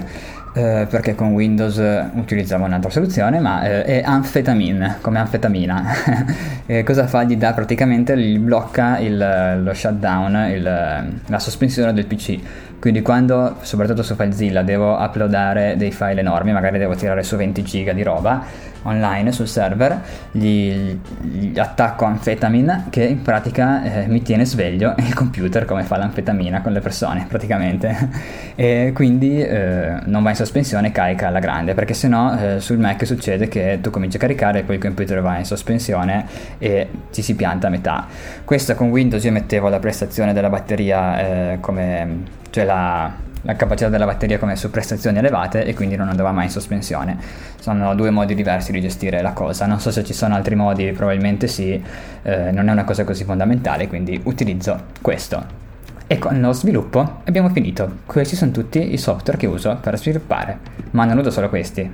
eh, 0.55 0.87
perché 0.89 1.13
con 1.13 1.33
Windows 1.33 1.81
utilizzavo 2.13 2.65
un'altra 2.65 2.89
soluzione 2.89 3.39
ma 3.39 3.63
eh, 3.63 3.83
è 3.83 4.01
Amphetamine 4.03 4.97
come 5.01 5.19
anfetamina 5.19 5.85
cosa 6.83 7.05
fa? 7.07 7.23
gli 7.23 7.37
dà 7.37 7.53
praticamente 7.53 8.17
gli 8.17 8.39
blocca 8.39 8.97
il, 8.97 9.61
lo 9.61 9.73
shutdown 9.73 10.35
il, 10.51 10.63
la 10.63 11.39
sospensione 11.39 11.93
del 11.93 12.07
PC 12.07 12.39
quindi 12.83 13.01
quando, 13.01 13.59
soprattutto 13.61 14.03
su 14.03 14.13
FileZilla, 14.13 14.61
devo 14.61 15.01
uploadare 15.01 15.77
dei 15.77 15.93
file 15.93 16.19
enormi, 16.19 16.51
magari 16.51 16.77
devo 16.77 16.95
tirare 16.95 17.23
su 17.23 17.37
20 17.37 17.63
giga 17.63 17.93
di 17.93 18.03
roba 18.03 18.43
online 18.81 19.31
sul 19.31 19.47
server, 19.47 20.01
gli, 20.31 20.99
gli 21.21 21.57
attacco 21.57 22.03
anfetamine 22.03 22.87
che 22.89 23.05
in 23.05 23.21
pratica 23.21 23.83
eh, 23.83 24.07
mi 24.07 24.21
tiene 24.21 24.43
sveglio 24.43 24.95
il 24.99 25.13
computer 25.13 25.63
come 25.63 25.83
fa 25.83 25.95
l'anfetamina 25.95 26.59
con 26.59 26.73
le 26.73 26.81
persone 26.81 27.25
praticamente. 27.25 28.09
e 28.55 28.91
quindi 28.93 29.41
eh, 29.41 30.01
non 30.03 30.21
va 30.21 30.31
in 30.31 30.35
sospensione, 30.35 30.91
carica 30.91 31.27
alla 31.27 31.39
grande, 31.39 31.73
perché 31.75 31.93
sennò 31.93 32.35
eh, 32.35 32.59
sul 32.59 32.79
Mac 32.79 33.05
succede 33.05 33.47
che 33.47 33.79
tu 33.81 33.91
cominci 33.91 34.17
a 34.17 34.19
caricare 34.19 34.59
e 34.59 34.63
poi 34.63 34.75
il 34.75 34.81
computer 34.81 35.21
va 35.21 35.37
in 35.37 35.45
sospensione 35.45 36.25
e 36.57 36.89
ci 37.11 37.21
si 37.21 37.33
pianta 37.37 37.67
a 37.67 37.69
metà. 37.69 38.07
Questo 38.43 38.75
con 38.75 38.89
Windows 38.89 39.23
io 39.23 39.31
mettevo 39.31 39.69
la 39.69 39.79
prestazione 39.79 40.33
della 40.33 40.49
batteria 40.49 41.19
eh, 41.51 41.57
come 41.61 42.41
cioè 42.53 42.65
la, 42.65 43.11
la 43.41 43.55
capacità 43.55 43.89
della 43.89 44.05
batteria 44.05 44.37
come 44.37 44.55
su 44.55 44.69
prestazioni 44.69 45.17
elevate 45.17 45.65
e 45.65 45.73
quindi 45.73 45.95
non 45.95 46.07
andava 46.07 46.31
mai 46.31 46.45
in 46.45 46.51
sospensione. 46.51 47.17
Sono 47.59 47.95
due 47.95 48.11
modi 48.11 48.35
diversi 48.35 48.71
di 48.71 48.79
gestire 48.79 49.23
la 49.23 49.31
cosa. 49.31 49.65
Non 49.65 49.79
so 49.79 49.89
se 49.89 50.03
ci 50.03 50.13
sono 50.13 50.35
altri 50.35 50.53
modi, 50.53 50.91
probabilmente 50.91 51.47
sì, 51.47 51.83
eh, 52.21 52.51
non 52.51 52.69
è 52.69 52.71
una 52.71 52.83
cosa 52.83 53.03
così 53.05 53.23
fondamentale, 53.23 53.87
quindi 53.87 54.21
utilizzo 54.25 54.83
questo. 55.01 55.61
E 56.05 56.19
con 56.19 56.39
lo 56.39 56.53
sviluppo 56.53 57.21
abbiamo 57.23 57.49
finito. 57.49 58.01
Questi 58.05 58.35
sono 58.35 58.51
tutti 58.51 58.93
i 58.93 58.97
software 58.99 59.39
che 59.39 59.47
uso 59.47 59.75
per 59.81 59.97
sviluppare, 59.97 60.59
ma 60.91 61.05
non 61.05 61.17
uso 61.17 61.31
solo 61.31 61.49
questi. 61.49 61.89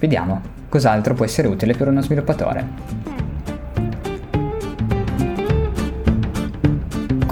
Vediamo 0.00 0.42
cos'altro 0.68 1.14
può 1.14 1.24
essere 1.24 1.46
utile 1.46 1.74
per 1.74 1.86
uno 1.86 2.02
sviluppatore. 2.02 3.11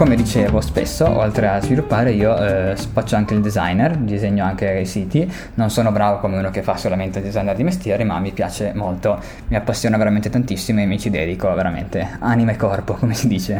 Come 0.00 0.16
dicevo 0.16 0.62
spesso, 0.62 1.06
oltre 1.06 1.46
a 1.46 1.60
sviluppare, 1.60 2.12
io 2.12 2.34
eh, 2.34 2.74
faccio 2.74 3.16
anche 3.16 3.34
il 3.34 3.42
designer, 3.42 3.98
disegno 3.98 4.46
anche 4.46 4.78
i 4.78 4.86
siti. 4.86 5.30
Non 5.56 5.68
sono 5.68 5.92
bravo 5.92 6.20
come 6.20 6.38
uno 6.38 6.48
che 6.48 6.62
fa 6.62 6.78
solamente 6.78 7.18
il 7.18 7.26
designer 7.26 7.54
di 7.54 7.64
mestiere, 7.64 8.02
ma 8.04 8.18
mi 8.18 8.32
piace 8.32 8.72
molto, 8.74 9.20
mi 9.48 9.56
appassiona 9.56 9.98
veramente 9.98 10.30
tantissimo 10.30 10.80
e 10.80 10.86
mi 10.86 10.98
ci 10.98 11.10
dedico 11.10 11.52
veramente 11.52 12.16
anima 12.20 12.52
e 12.52 12.56
corpo, 12.56 12.94
come 12.98 13.12
si 13.12 13.28
dice. 13.28 13.58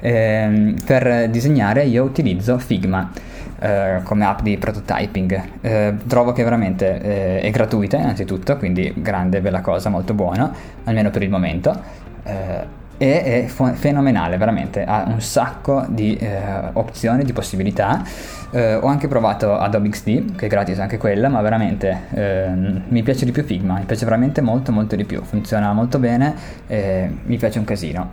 e, 0.00 0.10
ehm, 0.10 0.74
per 0.84 1.30
disegnare 1.30 1.84
io 1.84 2.02
utilizzo 2.02 2.58
Figma. 2.58 3.12
Eh, 3.60 4.00
come 4.02 4.24
app 4.24 4.40
di 4.40 4.58
prototyping 4.58 5.42
eh, 5.60 5.94
trovo 6.08 6.32
che 6.32 6.42
veramente 6.42 7.00
eh, 7.00 7.40
è 7.42 7.50
gratuita 7.50 7.96
innanzitutto 7.96 8.56
quindi 8.56 8.92
grande 8.96 9.40
bella 9.40 9.60
cosa 9.60 9.88
molto 9.88 10.14
buona 10.14 10.52
almeno 10.82 11.10
per 11.10 11.22
il 11.22 11.30
momento 11.30 11.80
eh, 12.24 12.80
e 13.02 13.46
è 13.46 13.46
fenomenale, 13.48 14.36
veramente, 14.36 14.84
ha 14.84 15.06
un 15.08 15.20
sacco 15.20 15.84
di 15.88 16.16
eh, 16.16 16.38
opzioni, 16.74 17.24
di 17.24 17.32
possibilità. 17.32 18.04
Eh, 18.52 18.74
ho 18.76 18.86
anche 18.86 19.08
provato 19.08 19.58
Adobe 19.58 19.88
XD, 19.88 20.36
che 20.36 20.46
è 20.46 20.48
gratis 20.48 20.78
anche 20.78 20.98
quella, 20.98 21.28
ma 21.28 21.40
veramente 21.40 22.02
eh, 22.14 22.50
mi 22.86 23.02
piace 23.02 23.24
di 23.24 23.32
più 23.32 23.42
Figma, 23.42 23.74
mi 23.74 23.86
piace 23.86 24.04
veramente 24.04 24.40
molto 24.40 24.70
molto 24.70 24.94
di 24.94 25.04
più, 25.04 25.20
funziona 25.24 25.72
molto 25.72 25.98
bene 25.98 26.32
e 26.68 27.10
mi 27.24 27.36
piace 27.38 27.58
un 27.58 27.64
casino. 27.64 28.10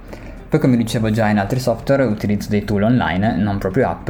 Poi 0.49 0.59
come 0.59 0.75
dicevo 0.75 1.11
già 1.11 1.29
in 1.29 1.37
altri 1.37 1.59
software 1.59 2.01
utilizzo 2.05 2.49
dei 2.49 2.63
tool 2.63 2.81
online, 2.81 3.35
non 3.35 3.59
proprio 3.59 3.89
app, 3.89 4.09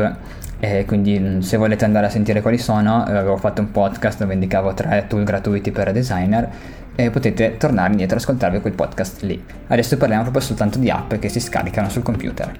e 0.59 0.85
quindi 0.85 1.17
mm, 1.17 1.39
se 1.39 1.57
volete 1.57 1.85
andare 1.85 2.07
a 2.07 2.09
sentire 2.09 2.41
quali 2.41 2.57
sono, 2.57 3.07
eh, 3.07 3.15
avevo 3.15 3.37
fatto 3.37 3.61
un 3.61 3.71
podcast 3.71 4.19
dove 4.19 4.33
indicavo 4.33 4.73
tre 4.73 5.05
tool 5.07 5.23
gratuiti 5.23 5.71
per 5.71 5.91
designer 5.91 6.49
e 6.95 7.09
potete 7.09 7.55
tornare 7.57 7.91
indietro 7.91 8.17
e 8.17 8.19
ascoltarvi 8.19 8.59
quel 8.59 8.73
podcast 8.73 9.21
lì. 9.21 9.41
Adesso 9.67 9.95
parliamo 9.95 10.23
proprio 10.23 10.43
soltanto 10.43 10.77
di 10.77 10.89
app 10.89 11.13
che 11.15 11.29
si 11.29 11.39
scaricano 11.39 11.87
sul 11.89 12.03
computer. 12.03 12.51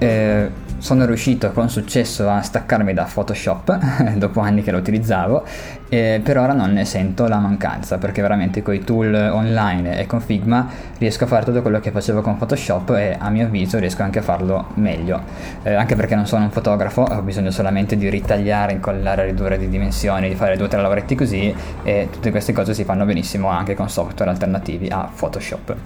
Eh, 0.00 0.50
sono 0.78 1.04
riuscito 1.06 1.50
con 1.50 1.68
successo 1.68 2.28
a 2.28 2.40
staccarmi 2.40 2.94
da 2.94 3.08
Photoshop 3.12 4.14
dopo 4.16 4.40
anni 4.40 4.62
che 4.62 4.70
lo 4.70 4.78
utilizzavo 4.78 5.44
e 5.88 6.20
per 6.22 6.38
ora 6.38 6.52
non 6.52 6.72
ne 6.72 6.84
sento 6.84 7.26
la 7.26 7.38
mancanza 7.38 7.98
perché 7.98 8.22
veramente 8.22 8.62
con 8.62 8.74
i 8.74 8.80
tool 8.80 9.12
online 9.14 9.98
e 9.98 10.06
con 10.06 10.20
Figma 10.20 10.68
riesco 10.98 11.24
a 11.24 11.26
fare 11.26 11.44
tutto 11.44 11.62
quello 11.62 11.80
che 11.80 11.90
facevo 11.90 12.20
con 12.20 12.36
Photoshop 12.36 12.90
e 12.90 13.16
a 13.18 13.28
mio 13.30 13.46
avviso 13.46 13.78
riesco 13.78 14.02
anche 14.02 14.20
a 14.20 14.22
farlo 14.22 14.68
meglio. 14.74 15.20
Eh, 15.62 15.74
anche 15.74 15.96
perché 15.96 16.14
non 16.14 16.26
sono 16.26 16.44
un 16.44 16.50
fotografo 16.50 17.02
ho 17.02 17.22
bisogno 17.22 17.50
solamente 17.50 17.96
di 17.96 18.08
ritagliare, 18.08 18.72
incollare, 18.72 19.24
ridurre 19.24 19.58
di 19.58 19.68
dimensioni 19.68 20.28
di 20.28 20.34
fare 20.34 20.56
due 20.56 20.66
o 20.66 20.68
tre 20.68 20.80
lavoretti 20.80 21.14
così 21.14 21.54
e 21.82 22.08
tutte 22.10 22.30
queste 22.30 22.52
cose 22.52 22.74
si 22.74 22.84
fanno 22.84 23.04
benissimo 23.04 23.48
anche 23.48 23.74
con 23.74 23.88
software 23.88 24.30
alternativi 24.30 24.88
a 24.88 25.08
Photoshop 25.14 25.76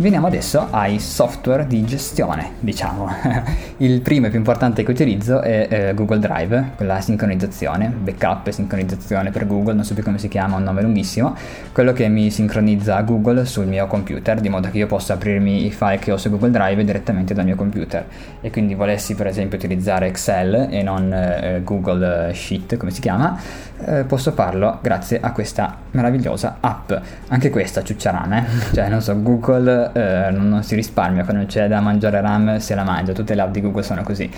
Veniamo 0.00 0.28
adesso 0.28 0.68
ai 0.70 1.00
software 1.00 1.66
di 1.66 1.84
gestione, 1.84 2.52
diciamo. 2.60 3.10
Il 3.78 4.00
primo 4.00 4.26
e 4.26 4.28
più 4.28 4.38
importante 4.38 4.84
che 4.84 4.92
utilizzo 4.92 5.40
è 5.40 5.66
eh, 5.68 5.94
Google 5.94 6.20
Drive, 6.20 6.70
quella 6.76 7.00
sincronizzazione, 7.00 7.88
backup 7.88 8.46
e 8.46 8.52
sincronizzazione 8.52 9.32
per 9.32 9.48
Google, 9.48 9.74
non 9.74 9.82
so 9.82 9.94
più 9.94 10.04
come 10.04 10.18
si 10.18 10.28
chiama, 10.28 10.54
un 10.54 10.62
nome 10.62 10.82
lunghissimo, 10.82 11.34
quello 11.72 11.92
che 11.92 12.06
mi 12.06 12.30
sincronizza 12.30 13.00
Google 13.00 13.44
sul 13.44 13.66
mio 13.66 13.88
computer, 13.88 14.38
di 14.38 14.48
modo 14.48 14.70
che 14.70 14.78
io 14.78 14.86
possa 14.86 15.14
aprirmi 15.14 15.66
i 15.66 15.72
file 15.72 15.98
che 15.98 16.12
ho 16.12 16.16
su 16.16 16.30
Google 16.30 16.52
Drive 16.52 16.84
direttamente 16.84 17.34
dal 17.34 17.44
mio 17.44 17.56
computer. 17.56 18.06
E 18.40 18.52
quindi 18.52 18.74
volessi 18.74 19.16
per 19.16 19.26
esempio 19.26 19.58
utilizzare 19.58 20.06
Excel 20.06 20.68
e 20.70 20.80
non 20.84 21.12
eh, 21.12 21.60
Google 21.64 22.32
Sheet, 22.34 22.76
come 22.76 22.92
si 22.92 23.00
chiama, 23.00 23.36
eh, 23.84 24.04
posso 24.04 24.30
farlo 24.30 24.78
grazie 24.80 25.18
a 25.20 25.32
questa 25.32 25.76
meravigliosa 25.90 26.58
app. 26.60 26.92
Anche 27.28 27.50
questa 27.50 27.82
ciucciarame, 27.82 28.46
cioè 28.72 28.88
non 28.88 29.02
so, 29.02 29.20
Google 29.20 29.87
eh, 29.92 30.30
non, 30.30 30.62
si 30.62 30.74
risparmia, 30.74 31.24
quando 31.24 31.46
c'è 31.46 31.68
da 31.68 31.80
mangiare 31.80 32.20
RAM 32.20 32.58
se 32.58 32.74
la 32.74 32.84
mangia, 32.84 33.12
tutte 33.12 33.34
le 33.34 33.42
app 33.42 33.50
di 33.50 33.60
Google 33.60 33.82
sono 33.82 34.02
così, 34.02 34.30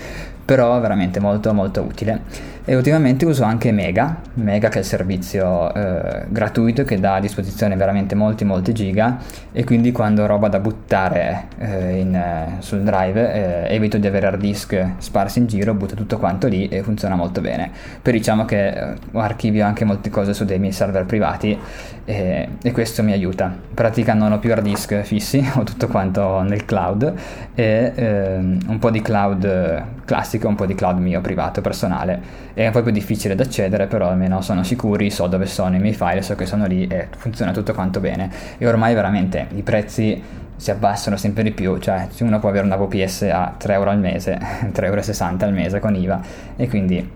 però 0.51 0.77
veramente 0.81 1.21
molto 1.21 1.53
molto 1.53 1.81
utile. 1.81 2.23
E 2.65 2.75
ultimamente 2.75 3.25
uso 3.25 3.43
anche 3.43 3.71
Mega, 3.71 4.17
Mega 4.33 4.67
che 4.67 4.75
è 4.75 4.79
il 4.79 4.85
servizio 4.85 5.73
eh, 5.73 6.25
gratuito 6.27 6.83
che 6.83 6.99
dà 6.99 7.15
a 7.15 7.19
disposizione 7.21 7.77
veramente 7.77 8.15
molti 8.15 8.43
molti 8.43 8.73
giga 8.73 9.17
e 9.53 9.63
quindi 9.63 9.93
quando 9.93 10.23
ho 10.23 10.25
roba 10.25 10.49
da 10.49 10.59
buttare 10.59 11.47
eh, 11.57 11.99
in, 11.99 12.13
eh, 12.13 12.55
sul 12.59 12.81
drive 12.81 13.65
eh, 13.69 13.73
evito 13.73 13.97
di 13.97 14.05
avere 14.07 14.27
hard 14.27 14.41
disk 14.41 14.87
sparsi 14.97 15.39
in 15.39 15.47
giro, 15.47 15.73
butto 15.73 15.95
tutto 15.95 16.17
quanto 16.19 16.47
lì 16.47 16.67
e 16.67 16.83
funziona 16.83 17.15
molto 17.15 17.39
bene. 17.39 17.71
Poi 18.01 18.11
diciamo 18.11 18.43
che 18.43 18.67
eh, 18.67 18.93
archivio 19.13 19.65
anche 19.65 19.85
molte 19.85 20.09
cose 20.09 20.33
su 20.33 20.43
dei 20.43 20.59
miei 20.59 20.73
server 20.73 21.05
privati 21.05 21.57
e, 22.03 22.47
e 22.61 22.71
questo 22.73 23.03
mi 23.03 23.13
aiuta. 23.13 23.45
In 23.45 23.73
pratica 23.73 24.13
non 24.13 24.33
ho 24.33 24.39
più 24.39 24.51
hard 24.51 24.63
disk 24.63 25.01
fissi, 25.01 25.43
ho 25.55 25.63
tutto 25.63 25.87
quanto 25.87 26.41
nel 26.41 26.65
cloud 26.65 27.13
e 27.55 27.91
ehm, 27.95 28.59
un 28.67 28.79
po' 28.79 28.91
di 28.91 29.01
cloud 29.01 29.99
classico, 30.05 30.40
un 30.47 30.55
po' 30.55 30.65
di 30.65 30.75
cloud 30.75 30.97
mio 30.99 31.21
privato, 31.21 31.61
personale. 31.61 32.21
È 32.53 32.65
un 32.65 32.71
po' 32.71 32.81
più 32.81 32.91
difficile 32.91 33.35
da 33.35 33.43
accedere, 33.43 33.87
però 33.87 34.09
almeno 34.09 34.41
sono 34.41 34.63
sicuri, 34.63 35.09
so 35.09 35.27
dove 35.27 35.45
sono 35.45 35.75
i 35.75 35.79
miei 35.79 35.93
file, 35.93 36.21
so 36.21 36.35
che 36.35 36.45
sono 36.45 36.65
lì 36.65 36.87
e 36.87 37.07
funziona 37.17 37.51
tutto 37.51 37.73
quanto 37.73 37.99
bene. 37.99 38.29
E 38.57 38.67
ormai 38.67 38.93
veramente 38.93 39.47
i 39.53 39.61
prezzi 39.61 40.21
si 40.55 40.69
abbassano 40.69 41.17
sempre 41.17 41.41
di 41.41 41.51
più, 41.51 41.79
cioè 41.79 42.07
uno 42.19 42.39
può 42.39 42.49
avere 42.49 42.65
una 42.65 42.75
VPS 42.75 43.23
a 43.23 43.53
3 43.57 43.73
euro 43.73 43.89
al 43.89 43.99
mese, 43.99 44.37
3,60 44.71 44.83
euro 44.83 45.45
al 45.45 45.53
mese 45.53 45.79
con 45.79 45.95
IVA 45.95 46.21
e 46.55 46.69
quindi 46.69 47.11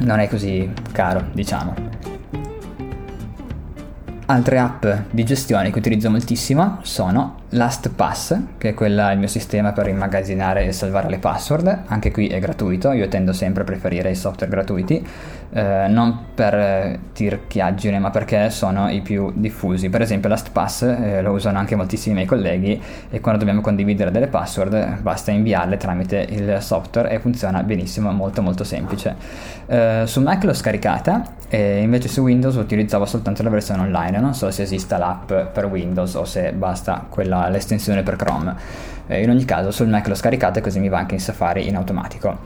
non 0.00 0.20
è 0.20 0.28
così 0.28 0.70
caro, 0.92 1.24
diciamo. 1.32 1.74
Altre 4.26 4.58
app 4.58 4.86
di 5.10 5.24
gestione 5.24 5.70
che 5.70 5.78
utilizzo 5.78 6.10
moltissimo 6.10 6.78
sono 6.82 7.37
LastPass, 7.50 8.38
che 8.58 8.70
è 8.70 8.74
quella, 8.74 9.10
il 9.12 9.18
mio 9.18 9.28
sistema 9.28 9.72
per 9.72 9.88
immagazzinare 9.88 10.66
e 10.66 10.72
salvare 10.72 11.08
le 11.08 11.18
password, 11.18 11.82
anche 11.86 12.10
qui 12.10 12.28
è 12.28 12.38
gratuito, 12.38 12.92
io 12.92 13.08
tendo 13.08 13.32
sempre 13.32 13.62
a 13.62 13.64
preferire 13.64 14.10
i 14.10 14.14
software 14.14 14.50
gratuiti, 14.50 15.06
eh, 15.50 15.86
non 15.88 16.26
per 16.34 16.54
eh, 16.54 16.98
tirchiaggine 17.12 17.98
ma 17.98 18.10
perché 18.10 18.50
sono 18.50 18.90
i 18.90 19.00
più 19.00 19.32
diffusi. 19.34 19.88
Per 19.88 20.02
esempio 20.02 20.28
LastPass 20.28 20.82
eh, 20.82 21.22
lo 21.22 21.32
usano 21.32 21.58
anche 21.58 21.74
moltissimi 21.74 22.14
miei 22.14 22.26
colleghi 22.26 22.80
e 23.08 23.20
quando 23.20 23.40
dobbiamo 23.40 23.62
condividere 23.62 24.10
delle 24.10 24.26
password 24.26 25.00
basta 25.00 25.30
inviarle 25.30 25.76
tramite 25.78 26.26
il 26.28 26.58
software 26.60 27.10
e 27.10 27.18
funziona 27.18 27.62
benissimo, 27.62 28.12
molto 28.12 28.42
molto 28.42 28.64
semplice. 28.64 29.16
Eh, 29.66 30.02
su 30.06 30.20
Mac 30.20 30.44
l'ho 30.44 30.52
scaricata 30.52 31.36
e 31.48 31.80
invece 31.80 32.08
su 32.08 32.20
Windows 32.20 32.56
utilizzavo 32.56 33.06
soltanto 33.06 33.42
la 33.42 33.48
versione 33.48 33.82
online, 33.82 34.18
non 34.18 34.34
so 34.34 34.50
se 34.50 34.62
esista 34.62 34.98
l'app 34.98 35.32
per 35.52 35.64
Windows 35.64 36.14
o 36.14 36.24
se 36.24 36.52
basta 36.52 37.06
quella, 37.08 37.37
l'estensione 37.46 38.02
per 38.02 38.16
Chrome. 38.16 38.56
Eh, 39.06 39.22
in 39.22 39.30
ogni 39.30 39.44
caso 39.44 39.70
sul 39.70 39.86
Mac 39.86 40.08
l'ho 40.08 40.16
scaricata 40.16 40.60
così 40.60 40.80
mi 40.80 40.88
va 40.88 40.98
anche 40.98 41.14
in 41.14 41.20
Safari 41.20 41.68
in 41.68 41.76
automatico. 41.76 42.38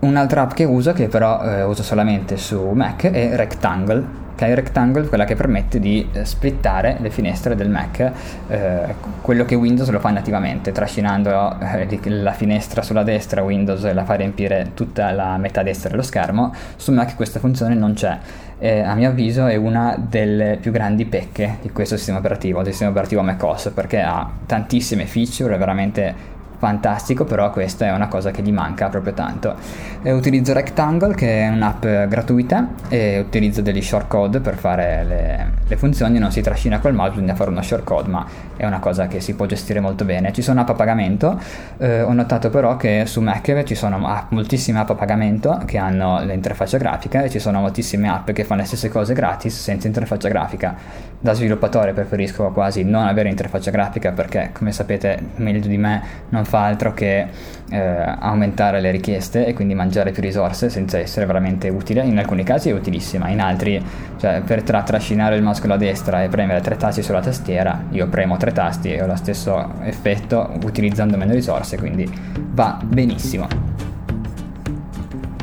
Un'altra 0.00 0.42
app 0.42 0.52
che 0.52 0.64
uso, 0.64 0.92
che 0.92 1.06
però 1.06 1.42
eh, 1.42 1.62
uso 1.62 1.82
solamente 1.82 2.36
su 2.36 2.60
Mac, 2.70 3.08
è 3.10 3.36
Rectangle, 3.36 4.24
che 4.36 4.46
è 4.46 4.54
Rectangle, 4.54 5.08
quella 5.08 5.24
che 5.24 5.34
permette 5.34 5.80
di 5.80 6.06
eh, 6.12 6.24
splittare 6.24 6.98
le 7.00 7.10
finestre 7.10 7.56
del 7.56 7.68
Mac, 7.68 8.12
eh, 8.48 8.94
quello 9.22 9.44
che 9.44 9.56
Windows 9.56 9.88
lo 9.90 9.98
fa 9.98 10.10
nativamente, 10.10 10.70
trascinando 10.70 11.58
eh, 11.58 11.98
la 12.04 12.32
finestra 12.32 12.82
sulla 12.82 13.02
destra 13.02 13.42
Windows 13.42 13.90
la 13.92 14.04
fa 14.04 14.14
riempire 14.14 14.70
tutta 14.74 15.10
la 15.10 15.36
metà 15.38 15.62
destra 15.62 15.90
dello 15.90 16.02
schermo, 16.02 16.54
su 16.76 16.92
Mac 16.92 17.16
questa 17.16 17.40
funzione 17.40 17.74
non 17.74 17.94
c'è. 17.94 18.18
Eh, 18.58 18.80
a 18.80 18.94
mio 18.94 19.10
avviso 19.10 19.46
è 19.46 19.56
una 19.56 19.96
delle 19.98 20.58
più 20.60 20.70
grandi 20.70 21.04
pecche 21.04 21.58
di 21.62 21.70
questo 21.70 21.96
sistema 21.96 22.18
operativo, 22.18 22.58
del 22.58 22.70
sistema 22.70 22.90
operativo 22.90 23.22
macOS, 23.22 23.70
perché 23.74 24.00
ha 24.00 24.30
tantissime 24.46 25.06
feature, 25.06 25.56
veramente 25.56 26.35
fantastico, 26.66 27.24
però 27.24 27.50
questa 27.50 27.86
è 27.86 27.92
una 27.92 28.08
cosa 28.08 28.32
che 28.32 28.42
gli 28.42 28.50
manca 28.50 28.88
proprio 28.88 29.12
tanto. 29.12 29.54
E 30.02 30.10
utilizzo 30.10 30.52
Rectangle 30.52 31.14
che 31.14 31.42
è 31.42 31.48
un'app 31.48 31.86
gratuita 32.08 32.70
e 32.88 33.20
utilizzo 33.20 33.62
degli 33.62 33.80
shortcode 33.80 34.40
per 34.40 34.56
fare 34.56 35.04
le, 35.04 35.50
le, 35.64 35.76
funzioni, 35.76 36.18
non 36.18 36.32
si 36.32 36.40
trascina 36.40 36.80
col 36.80 36.92
mouse, 36.92 37.12
bisogna 37.12 37.36
fare 37.36 37.50
uno 37.50 37.62
shortcode, 37.62 38.08
ma 38.08 38.26
è 38.56 38.66
una 38.66 38.78
cosa 38.78 39.06
che 39.06 39.20
si 39.20 39.34
può 39.34 39.46
gestire 39.46 39.80
molto 39.80 40.04
bene. 40.04 40.32
Ci 40.32 40.42
sono 40.42 40.60
app 40.60 40.68
a 40.70 40.74
pagamento, 40.74 41.40
eh, 41.78 42.02
ho 42.02 42.12
notato 42.12 42.50
però 42.50 42.76
che 42.76 43.04
su 43.06 43.20
Mac 43.20 43.62
ci 43.64 43.74
sono 43.74 44.06
app, 44.06 44.30
moltissime 44.32 44.80
app 44.80 44.90
a 44.90 44.94
pagamento 44.94 45.60
che 45.64 45.78
hanno 45.78 46.22
l'interfaccia 46.22 46.78
grafica 46.78 47.22
e 47.22 47.30
ci 47.30 47.38
sono 47.38 47.60
moltissime 47.60 48.08
app 48.08 48.30
che 48.30 48.44
fanno 48.44 48.60
le 48.60 48.66
stesse 48.66 48.88
cose 48.88 49.14
gratis 49.14 49.60
senza 49.60 49.86
interfaccia 49.86 50.28
grafica. 50.28 50.74
Da 51.18 51.32
sviluppatore 51.32 51.92
preferisco 51.92 52.50
quasi 52.50 52.84
non 52.84 53.06
avere 53.06 53.28
interfaccia 53.28 53.70
grafica 53.70 54.12
perché 54.12 54.50
come 54.52 54.72
sapete 54.72 55.18
meglio 55.36 55.66
di 55.66 55.78
me 55.78 56.02
non 56.28 56.44
fa 56.44 56.64
altro 56.64 56.92
che 56.94 57.26
eh, 57.68 57.78
aumentare 58.18 58.80
le 58.80 58.90
richieste 58.90 59.46
e 59.46 59.52
quindi 59.52 59.74
mangiare 59.74 60.12
più 60.12 60.22
risorse 60.22 60.70
senza 60.70 60.98
essere 60.98 61.26
veramente 61.26 61.68
utile. 61.68 62.04
In 62.04 62.18
alcuni 62.18 62.44
casi 62.44 62.70
è 62.70 62.72
utilissima, 62.72 63.28
in 63.28 63.40
altri, 63.40 63.82
cioè 64.18 64.42
per 64.44 64.62
tra- 64.62 64.82
trascinare 64.82 65.36
il 65.36 65.42
muscolo 65.42 65.74
a 65.74 65.76
destra 65.76 66.22
e 66.22 66.28
premere 66.28 66.60
tre 66.60 66.76
tasti 66.76 67.02
sulla 67.02 67.20
tastiera, 67.20 67.84
io 67.90 68.08
premo 68.08 68.36
tre 68.36 68.52
tasti 68.52 68.92
e 68.92 69.02
ho 69.02 69.06
lo 69.06 69.16
stesso 69.16 69.72
effetto 69.82 70.52
utilizzando 70.64 71.16
meno 71.16 71.32
risorse, 71.32 71.76
quindi 71.76 72.08
va 72.52 72.78
benissimo. 72.82 73.74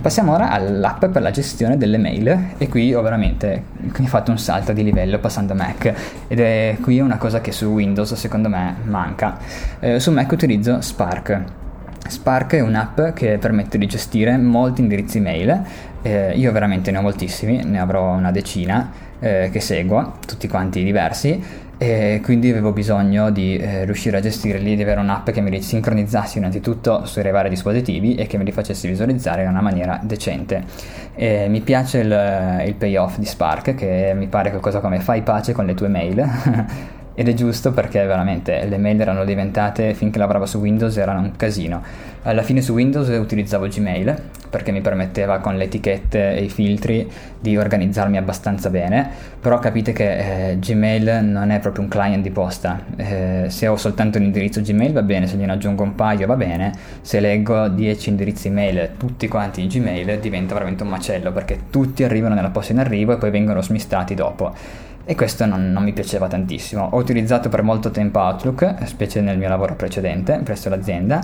Passiamo 0.01 0.34
ora 0.34 0.50
all'app 0.50 1.06
per 1.06 1.22
la 1.22 1.32
gestione 1.32 1.77
delle 1.77 1.98
mail 1.98 2.56
e 2.58 2.68
qui 2.68 2.94
ho 2.94 3.01
veramente 3.01 3.63
fatto 4.03 4.32
un 4.32 4.38
salto 4.38 4.74
di 4.74 4.84
livello 4.84 5.18
passando 5.18 5.53
a 5.53 5.56
Mac 5.56 5.94
ed 6.27 6.42
è 6.42 6.75
qui 6.82 7.00
una 7.00 7.15
cosa 7.15 7.39
che 7.39 7.53
su 7.53 7.68
Windows 7.68 8.13
secondo 8.15 8.50
me 8.50 8.75
manca. 8.84 9.38
Eh, 9.80 10.01
su 10.01 10.12
Mac 10.12 10.30
utilizzo 10.30 10.82
Spark. 10.82 11.62
Spark 12.08 12.56
è 12.56 12.60
un'app 12.60 13.14
che 13.14 13.38
permette 13.38 13.78
di 13.78 13.86
gestire 13.86 14.38
molti 14.38 14.82
indirizzi 14.82 15.20
mail, 15.20 15.62
eh, 16.02 16.34
io 16.36 16.52
veramente 16.52 16.92
ne 16.92 16.98
ho 16.98 17.02
moltissimi, 17.02 17.64
ne 17.64 17.80
avrò 17.80 18.12
una 18.12 18.32
decina 18.32 18.92
eh, 19.20 19.50
che 19.52 19.60
seguo, 19.60 20.18
tutti 20.26 20.48
quanti 20.48 20.84
diversi. 20.84 21.62
E 21.76 22.22
quindi 22.24 22.50
avevo 22.50 22.72
bisogno 22.72 23.30
di 23.30 23.58
eh, 23.58 23.84
riuscire 23.84 24.18
a 24.18 24.20
gestirli, 24.22 24.76
di 24.76 24.82
avere 24.84 25.02
un'app 25.02 25.32
che 25.32 25.42
me 25.42 25.50
li 25.50 25.62
sincronizzasse 25.62 26.38
innanzitutto 26.38 27.06
sui 27.06 27.30
vari 27.30 27.50
dispositivi 27.50 28.16
e 28.16 28.26
che 28.26 28.38
me 28.38 28.44
li 28.44 28.52
facesse 28.52 28.88
visualizzare 28.88 29.44
in 29.44 29.50
una 29.50 29.60
maniera 29.60 30.00
decente. 30.02 30.64
E 31.16 31.48
mi 31.50 31.62
piace 31.62 32.00
il, 32.00 32.64
il 32.68 32.76
payoff 32.76 33.18
di 33.18 33.26
Spark 33.26 33.76
che 33.76 34.14
mi 34.16 34.28
pare 34.28 34.50
qualcosa 34.52 34.80
come 34.80 35.00
fai 35.00 35.24
pace 35.24 35.52
con 35.52 35.66
le 35.66 35.74
tue 35.74 35.88
mail 35.90 36.24
Ed 37.15 37.27
è 37.27 37.34
giusto 37.34 37.72
perché 37.72 38.03
veramente 38.05 38.65
le 38.65 38.77
mail 38.77 39.00
erano 39.00 39.24
diventate, 39.24 39.93
finché 39.93 40.17
lavoravo 40.17 40.46
su 40.48 40.58
Windows, 40.58 40.98
erano 40.98 41.20
un 41.20 41.36
casino. 41.36 41.82
Alla 42.24 42.41
fine 42.41 42.62
su 42.62 42.74
Windows 42.74 43.08
utilizzavo 43.10 43.67
Gmail 43.67 44.22
perché 44.50 44.72
mi 44.72 44.82
permetteva 44.82 45.39
con 45.39 45.58
le 45.58 45.65
etichette 45.65 46.36
e 46.36 46.43
i 46.43 46.50
filtri 46.50 47.10
di 47.39 47.58
organizzarmi 47.58 48.17
abbastanza 48.17 48.70
bene, 48.70 49.10
però 49.39 49.60
capite 49.60 49.93
che 49.93 50.51
eh, 50.51 50.60
Gmail 50.60 51.24
non 51.24 51.50
è 51.50 51.60
proprio 51.60 51.84
un 51.84 51.89
client 51.89 52.22
di 52.22 52.29
posta. 52.29 52.84
Eh, 52.96 53.46
se 53.48 53.67
ho 53.67 53.75
soltanto 53.75 54.20
un 54.20 54.24
indirizzo 54.25 54.62
Gmail 54.62 54.93
va 54.93 55.01
bene, 55.01 55.27
se 55.27 55.38
gliene 55.38 55.51
aggiungo 55.51 55.84
un 55.84 55.96
paio 55.96 56.27
va 56.27 56.36
bene, 56.36 56.72
se 57.01 57.20
leggo 57.20 57.67
10 57.67 58.10
indirizzi 58.10 58.50
mail 58.50 58.91
tutti 58.98 59.27
quanti 59.27 59.62
in 59.62 59.67
Gmail 59.67 60.20
diventa 60.20 60.53
veramente 60.53 60.84
un 60.84 60.89
macello 60.89 61.32
perché 61.32 61.63
tutti 61.70 62.03
arrivano 62.03 62.36
nella 62.36 62.50
posta 62.50 62.74
in 62.74 62.79
arrivo 62.79 63.13
e 63.13 63.17
poi 63.17 63.32
vengono 63.32 63.62
smistati 63.62 64.13
dopo 64.13 64.53
e 65.06 65.16
questo 65.16 65.46
non, 65.46 65.72
non, 65.72 65.84
mi 65.84 65.94
piaceva 65.94 66.28
tantissimo. 66.28 66.90
Ho 66.92 66.98
utilizzato 66.98 67.50
per 67.50 67.62
molto 67.62 67.92
tempo 67.92 68.20
Outlook, 68.20 68.86
specie 68.86 69.22
nel 69.22 69.38
mio 69.38 69.50
lavoro 69.50 69.76
precedente 69.76 70.40
presso 70.44 70.70
l'azienda, 70.70 71.22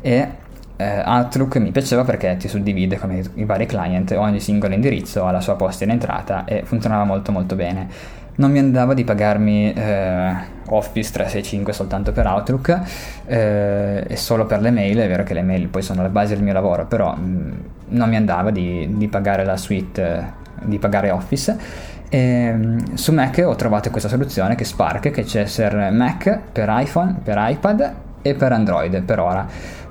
e 0.00 0.28
eh, 0.76 1.02
Outlook 1.04 1.56
mi 1.56 1.70
piaceva 1.70 2.04
perché 2.04 2.36
ti 2.36 2.48
suddivide 2.48 2.98
come 2.98 3.22
i, 3.34 3.44
vari 3.44 3.66
client, 3.66 4.10
ogni 4.12 4.40
singolo 4.40 4.74
indirizzo 4.74 5.24
ha 5.24 5.30
la 5.30 5.40
sua 5.40 5.54
posta 5.56 5.84
in 5.84 5.90
entrata 5.90 6.44
e 6.44 6.62
funzionava 6.64 7.04
molto 7.04 7.32
molto 7.32 7.54
bene. 7.54 8.20
Non 8.34 8.50
mi 8.50 8.58
andava 8.58 8.94
di 8.94 9.04
pagarmi 9.04 9.72
eh, 9.74 10.34
Office 10.68 11.12
365 11.12 11.72
soltanto 11.72 12.12
per 12.12 12.26
Outlook 12.26 12.80
eh, 13.26 14.04
e 14.06 14.16
solo 14.16 14.46
per 14.46 14.60
le 14.60 14.70
mail, 14.70 14.98
è 14.98 15.08
vero 15.08 15.22
che 15.22 15.34
le 15.34 15.42
mail 15.42 15.68
poi 15.68 15.82
sono 15.82 16.02
la 16.02 16.08
base 16.08 16.34
del 16.34 16.42
mio 16.42 16.54
lavoro, 16.54 16.86
però 16.86 17.14
mh, 17.14 17.22
mm, 17.22 17.52
non 17.88 18.08
mi 18.08 18.16
andava 18.16 18.50
di, 18.50 18.88
di 18.96 19.08
pagare 19.08 19.44
la 19.44 19.58
suite, 19.58 20.32
di 20.62 20.78
pagare 20.78 21.10
Office 21.10 21.90
e 22.12 22.18
ehm, 22.18 22.92
su 22.92 23.10
Mac 23.14 23.42
ho 23.42 23.56
trovato 23.56 23.88
questa 23.88 24.10
soluzione 24.10 24.54
che 24.54 24.64
è 24.64 24.66
Spark, 24.66 25.10
che 25.10 25.24
c'è 25.24 25.46
per 25.56 25.90
Mac, 25.92 26.38
per 26.52 26.68
iPhone, 26.70 27.16
per 27.22 27.36
iPad 27.38 27.94
e 28.20 28.34
per 28.34 28.52
Android 28.52 29.00
per 29.02 29.18
ora. 29.18 29.46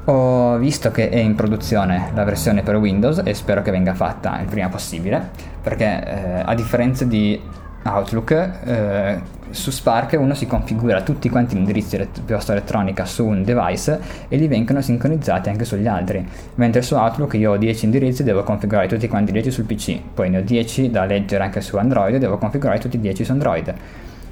Ho 0.06 0.58
visto 0.58 0.92
che 0.92 1.10
è 1.10 1.18
in 1.18 1.34
produzione 1.34 2.12
la 2.14 2.24
versione 2.24 2.62
per 2.62 2.76
Windows 2.76 3.24
e 3.26 3.34
spero 3.34 3.64
che 3.64 3.72
venga 3.72 3.96
fatta 3.96 4.40
il 4.40 4.46
prima 4.46 4.70
possibile, 4.70 5.32
perché 5.64 6.04
eh, 6.06 6.44
a 6.46 6.54
differenza 6.54 7.06
di 7.06 7.42
Outlook, 7.86 8.32
eh, 8.66 9.22
su 9.52 9.72
Spark 9.72 10.18
uno 10.20 10.34
si 10.34 10.48
configura 10.48 11.02
tutti 11.02 11.30
quanti 11.30 11.56
gli 11.56 11.60
indirizzi 11.60 11.98
di 11.98 12.08
posta 12.26 12.54
elettronica 12.54 13.06
su 13.06 13.26
un 13.26 13.44
device 13.44 14.00
e 14.28 14.38
li 14.38 14.48
vengono 14.48 14.82
sincronizzati 14.82 15.50
anche 15.50 15.66
sugli 15.66 15.88
altri, 15.88 16.26
mentre 16.56 16.82
su 16.82 16.96
Outlook 16.96 17.34
io 17.36 17.52
ho 17.52 17.58
10 17.58 17.86
indirizzi 17.86 18.22
e 18.22 18.26
devo 18.26 18.44
configurare 18.44 18.88
tutti 18.88 19.08
quanti 19.08 19.32
10 19.32 19.52
sul 19.52 19.66
PC, 19.66 20.00
poi 20.14 20.30
ne 20.30 20.40
ho 20.40 20.42
10 20.42 20.90
da 20.90 21.06
leggere 21.06 21.44
anche 21.44 21.62
su 21.62 21.78
Android 21.78 22.16
e 22.16 22.20
devo 22.20 22.38
configurare 22.38 22.80
tutti 22.80 23.00
10 23.00 23.24
su 23.24 23.32
Android 23.32 23.74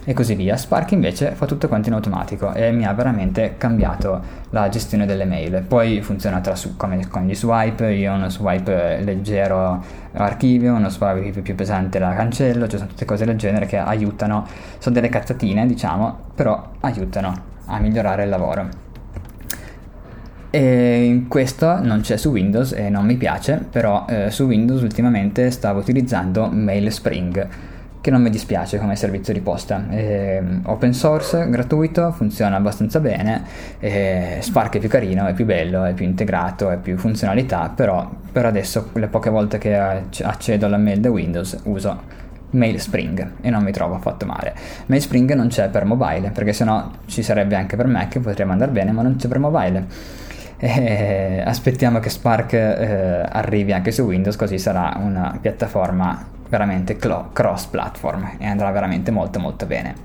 e 0.10 0.14
così 0.14 0.34
via. 0.34 0.58
Spark 0.58 0.94
invece 0.94 1.34
fa 1.34 1.46
tutto 1.46 1.68
quanto 1.68 1.90
in 1.90 1.94
automatico 1.94 2.52
e 2.52 2.72
mi 2.72 2.84
ha 2.84 2.94
veramente 2.94 3.54
cambiato 3.60 4.20
la 4.50 4.68
gestione 4.68 5.06
delle 5.06 5.24
mail. 5.24 5.62
Poi 5.62 6.02
funziona 6.02 6.40
tra 6.40 6.56
su, 6.56 6.76
come 6.76 7.08
con 7.08 7.28
gli 7.28 7.36
swipe, 7.36 7.92
io 7.92 8.14
ho 8.14 8.16
uno 8.16 8.28
swipe 8.28 9.02
leggero 9.04 9.80
archivio, 10.14 10.74
uno 10.74 10.90
swipe 10.90 11.42
più 11.42 11.54
pesante 11.54 12.00
la 12.00 12.16
cancello, 12.16 12.68
cioè 12.68 12.80
sono 12.80 12.90
tutte 12.90 13.06
cose 13.06 13.24
del 13.24 13.38
genere 13.38 13.68
che 13.68 13.78
aiutano, 13.78 14.48
sono 14.80 14.96
delle 14.96 15.10
cazzatine 15.10 15.68
diciamo, 15.68 16.18
però 16.34 16.72
aiutano 16.80 17.32
a 17.66 17.78
migliorare 17.78 18.24
il 18.24 18.30
lavoro. 18.30 18.68
E 20.50 21.26
questo 21.28 21.84
non 21.84 22.02
c'è 22.02 22.18
su 22.18 22.32
Windows 22.32 22.72
e 22.72 22.90
non 22.90 23.06
mi 23.06 23.16
piace, 23.16 23.64
però 23.70 24.08
eh, 24.10 24.32
su 24.32 24.46
Windows 24.46 24.82
ultimamente 24.82 25.52
stavo 25.52 25.78
utilizzando 25.78 26.50
MailSpring 26.52 27.69
che 28.02 28.12
non 28.12 28.22
mi 28.22 28.30
dispiace 28.30 28.78
come 28.78 28.96
servizio 28.96 29.34
di 29.34 29.42
posta. 29.42 29.90
È 29.90 30.42
open 30.64 30.94
source, 30.94 31.50
gratuito, 31.50 32.12
funziona 32.12 32.56
abbastanza 32.56 33.00
bene, 33.00 33.44
Spark 34.40 34.76
è 34.76 34.80
più 34.80 34.90
carino, 34.90 35.26
è 35.28 35.34
più 35.34 35.46
bello, 35.46 35.84
è 35.84 35.94
più 35.94 36.06
integrato, 36.06 36.70
è 36.70 36.78
più 36.78 36.98
funzionalità, 36.98 37.72
però 37.74 38.10
per 38.32 38.46
adesso 38.46 38.90
le 38.94 39.08
poche 39.08 39.30
volte 39.30 39.58
che 39.58 39.76
accedo 39.76 40.66
alla 40.66 40.78
mail 40.78 41.00
da 41.00 41.10
Windows 41.10 41.60
uso 41.64 42.18
MailSpring 42.52 43.32
e 43.42 43.50
non 43.50 43.64
mi 43.64 43.72
trovo 43.72 43.96
affatto 43.96 44.26
male. 44.26 44.56
MailSpring 44.88 45.34
non 45.34 45.50
c'è 45.50 45.70
per 45.70 45.86
mobile, 45.86 46.32
perché 46.32 46.54
sennò 46.54 46.90
ci 47.06 47.22
sarebbe 47.22 47.56
anche 47.56 47.76
per 47.76 47.86
Mac, 47.86 48.18
potrebbe 48.20 48.52
andare 48.52 48.72
bene, 48.72 48.92
ma 48.92 49.02
non 49.02 49.18
c'è 49.18 49.28
per 49.28 49.40
mobile. 49.40 49.86
E 50.60 51.42
aspettiamo 51.46 52.00
che 52.00 52.10
Spark 52.10 52.54
eh, 52.54 53.26
arrivi 53.30 53.72
anche 53.72 53.92
su 53.92 54.02
Windows, 54.02 54.36
così 54.36 54.60
sarà 54.60 54.98
una 55.00 55.38
piattaforma 55.40 56.28
veramente 56.50 56.98
clo- 56.98 57.30
cross 57.32 57.66
platform 57.68 58.32
e 58.38 58.46
andrà 58.46 58.70
veramente 58.72 59.10
molto 59.10 59.40
molto 59.40 59.66
bene. 59.66 59.96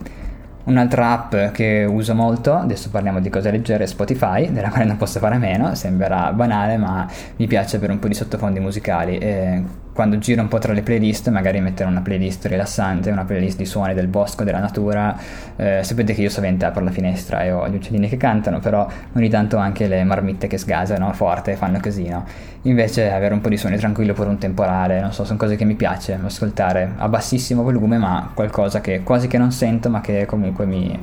Un'altra 0.64 1.10
app 1.10 1.52
che 1.52 1.84
uso 1.86 2.14
molto, 2.14 2.54
adesso 2.54 2.88
parliamo 2.88 3.20
di 3.20 3.28
cose 3.30 3.50
leggere, 3.50 3.84
è 3.84 3.86
Spotify, 3.86 4.50
della 4.50 4.70
quale 4.70 4.84
non 4.84 4.96
posso 4.96 5.18
fare 5.18 5.34
a 5.34 5.38
meno, 5.38 5.74
sembrerà 5.74 6.32
banale 6.32 6.76
ma 6.76 7.06
mi 7.36 7.46
piace 7.46 7.76
avere 7.76 7.92
un 7.92 7.98
po' 7.98 8.08
di 8.08 8.14
sottofondi 8.14 8.60
musicali 8.60 9.18
e 9.18 9.62
quando 9.94 10.18
giro 10.18 10.42
un 10.42 10.48
po' 10.48 10.58
tra 10.58 10.72
le 10.72 10.82
playlist, 10.82 11.30
magari 11.30 11.60
mettere 11.60 11.88
una 11.88 12.00
playlist 12.00 12.46
rilassante, 12.46 13.10
una 13.10 13.24
playlist 13.24 13.58
di 13.58 13.64
suoni 13.64 13.94
del 13.94 14.08
bosco, 14.08 14.42
della 14.42 14.58
natura. 14.58 15.16
Eh, 15.54 15.84
sapete 15.84 16.14
che 16.14 16.20
io 16.20 16.30
sovente 16.30 16.64
apro 16.64 16.82
la 16.82 16.90
finestra 16.90 17.44
e 17.44 17.52
ho 17.52 17.68
gli 17.68 17.76
uccellini 17.76 18.08
che 18.08 18.16
cantano, 18.16 18.58
però 18.58 18.88
ogni 19.14 19.28
tanto 19.28 19.56
anche 19.56 19.86
le 19.86 20.02
marmitte 20.02 20.48
che 20.48 20.58
sgasano 20.58 21.12
forte 21.12 21.52
e 21.52 21.54
fanno 21.54 21.78
casino. 21.78 22.24
Invece 22.62 23.12
avere 23.12 23.34
un 23.34 23.40
po' 23.40 23.48
di 23.48 23.56
suoni 23.56 23.76
tranquillo 23.76 24.14
per 24.14 24.26
un 24.26 24.36
temporale, 24.36 25.00
non 25.00 25.12
so, 25.12 25.24
sono 25.24 25.38
cose 25.38 25.54
che 25.54 25.64
mi 25.64 25.74
piace 25.76 26.18
ascoltare 26.20 26.94
a 26.96 27.08
bassissimo 27.08 27.62
volume, 27.62 27.96
ma 27.96 28.32
qualcosa 28.34 28.80
che 28.80 29.04
quasi 29.04 29.28
che 29.28 29.38
non 29.38 29.52
sento, 29.52 29.90
ma 29.90 30.00
che 30.00 30.26
comunque 30.26 30.66
mi, 30.66 30.98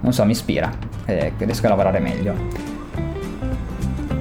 non 0.00 0.14
so, 0.14 0.24
mi 0.24 0.30
ispira 0.30 0.70
e 1.04 1.34
riesco 1.36 1.66
a 1.66 1.68
lavorare 1.68 1.98
meglio. 1.98 2.34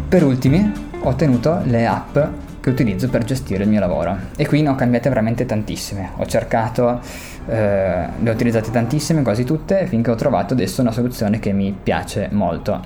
Per 0.09 0.23
ultimi 0.23 0.87
ho 0.99 1.07
ottenuto 1.07 1.61
le 1.63 1.87
app 1.87 2.17
che 2.61 2.69
utilizzo 2.69 3.09
per 3.09 3.23
gestire 3.23 3.63
il 3.63 3.69
mio 3.69 3.79
lavoro. 3.79 4.17
E 4.35 4.47
qui 4.47 4.61
ne 4.61 4.69
ho 4.69 4.75
cambiate 4.75 5.09
veramente 5.09 5.45
tantissime. 5.45 6.11
Ho 6.17 6.25
cercato, 6.25 6.99
eh, 7.47 8.07
le 8.19 8.29
ho 8.29 8.33
utilizzate 8.33 8.71
tantissime, 8.71 9.21
quasi 9.21 9.43
tutte, 9.43 9.85
finché 9.87 10.11
ho 10.11 10.15
trovato 10.15 10.53
adesso 10.53 10.81
una 10.81 10.91
soluzione 10.91 11.39
che 11.39 11.51
mi 11.51 11.75
piace 11.81 12.29
molto. 12.31 12.81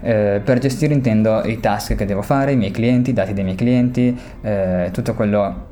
Eh, 0.00 0.40
per 0.44 0.58
gestire 0.58 0.94
intendo 0.94 1.42
i 1.44 1.58
task 1.58 1.96
che 1.96 2.04
devo 2.04 2.22
fare, 2.22 2.52
i 2.52 2.56
miei 2.56 2.70
clienti, 2.70 3.10
i 3.10 3.12
dati 3.12 3.32
dei 3.32 3.44
miei 3.44 3.56
clienti, 3.56 4.16
eh, 4.42 4.90
tutto 4.92 5.14
quello 5.14 5.67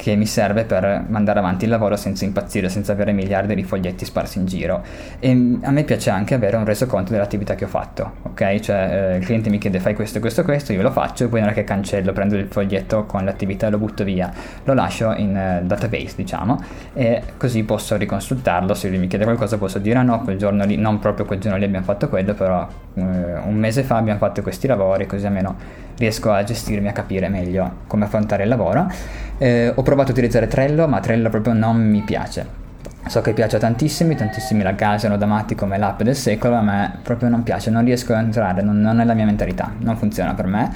che 0.00 0.16
mi 0.16 0.24
serve 0.24 0.64
per 0.64 1.04
mandare 1.08 1.40
avanti 1.40 1.64
il 1.64 1.70
lavoro 1.70 1.94
senza 1.94 2.24
impazzire, 2.24 2.70
senza 2.70 2.92
avere 2.92 3.12
miliardi 3.12 3.54
di 3.54 3.62
foglietti 3.62 4.06
sparsi 4.06 4.38
in 4.38 4.46
giro. 4.46 4.82
E 5.18 5.34
mm, 5.34 5.62
a 5.62 5.70
me 5.70 5.84
piace 5.84 6.08
anche 6.08 6.32
avere 6.32 6.56
un 6.56 6.64
resoconto 6.64 7.12
dell'attività 7.12 7.54
che 7.54 7.66
ho 7.66 7.68
fatto, 7.68 8.12
ok? 8.22 8.60
Cioè 8.60 9.10
eh, 9.12 9.16
il 9.18 9.24
cliente 9.26 9.50
mi 9.50 9.58
chiede 9.58 9.78
fai 9.78 9.94
questo, 9.94 10.18
questo, 10.18 10.42
questo, 10.42 10.72
io 10.72 10.80
lo 10.80 10.90
faccio 10.90 11.24
e 11.24 11.28
poi 11.28 11.40
non 11.40 11.50
è 11.50 11.52
che 11.52 11.64
cancello, 11.64 12.12
prendo 12.12 12.34
il 12.36 12.46
foglietto 12.46 13.04
con 13.04 13.26
l'attività 13.26 13.66
e 13.66 13.70
lo 13.70 13.76
butto 13.76 14.02
via, 14.02 14.32
lo 14.64 14.72
lascio 14.72 15.12
in 15.12 15.60
uh, 15.62 15.66
database, 15.66 16.14
diciamo, 16.16 16.58
e 16.94 17.22
così 17.36 17.62
posso 17.64 17.96
riconsultarlo, 17.96 18.72
se 18.72 18.88
lui 18.88 18.96
mi 18.96 19.06
chiede 19.06 19.24
qualcosa 19.24 19.58
posso 19.58 19.78
dire 19.78 19.98
ah 19.98 20.02
no, 20.02 20.22
quel 20.22 20.38
giorno 20.38 20.64
lì, 20.64 20.76
non 20.76 20.98
proprio 20.98 21.26
quel 21.26 21.40
giorno 21.40 21.58
lì 21.58 21.64
abbiamo 21.64 21.84
fatto 21.84 22.08
quello, 22.08 22.32
però 22.32 22.66
uh, 22.94 23.00
un 23.02 23.54
mese 23.54 23.82
fa 23.82 23.96
abbiamo 23.96 24.18
fatto 24.18 24.40
questi 24.40 24.66
lavori, 24.66 25.04
così 25.04 25.26
almeno 25.26 25.88
riesco 26.00 26.32
a 26.32 26.42
gestirmi, 26.42 26.88
a 26.88 26.92
capire 26.92 27.28
meglio 27.28 27.82
come 27.86 28.06
affrontare 28.06 28.44
il 28.44 28.48
lavoro. 28.48 28.90
Eh, 29.38 29.72
ho 29.74 29.82
provato 29.82 30.08
a 30.08 30.12
utilizzare 30.12 30.48
Trello, 30.48 30.88
ma 30.88 30.98
Trello 30.98 31.28
proprio 31.28 31.52
non 31.52 31.76
mi 31.76 32.00
piace. 32.00 32.58
So 33.06 33.20
che 33.20 33.32
piace 33.32 33.56
a 33.56 33.58
tantissimi, 33.58 34.14
tantissimi 34.14 34.62
la 34.62 34.72
gasano 34.72 35.16
da 35.16 35.26
matti 35.26 35.54
come 35.54 35.78
l'app 35.78 36.02
del 36.02 36.16
secolo, 36.16 36.56
a 36.56 36.62
me 36.62 36.98
proprio 37.02 37.28
non 37.28 37.42
piace, 37.42 37.70
non 37.70 37.84
riesco 37.84 38.14
a 38.14 38.18
entrare, 38.18 38.62
non, 38.62 38.80
non 38.80 39.00
è 39.00 39.04
la 39.04 39.14
mia 39.14 39.24
mentalità, 39.24 39.72
non 39.78 39.96
funziona 39.96 40.34
per 40.34 40.46
me. 40.46 40.72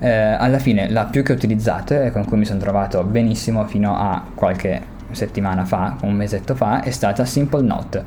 Eh, 0.00 0.08
alla 0.08 0.58
fine 0.58 0.88
la 0.88 1.06
più 1.06 1.24
che 1.24 1.32
utilizzate 1.32 2.04
e 2.04 2.12
con 2.12 2.24
cui 2.24 2.38
mi 2.38 2.44
sono 2.44 2.60
trovato 2.60 3.02
benissimo 3.02 3.66
fino 3.66 3.96
a 3.96 4.22
qualche 4.32 4.96
settimana 5.10 5.64
fa, 5.64 5.96
un 6.02 6.14
mesetto 6.14 6.54
fa, 6.54 6.82
è 6.82 6.90
stata 6.90 7.24
Simple 7.24 7.62
Note 7.62 8.04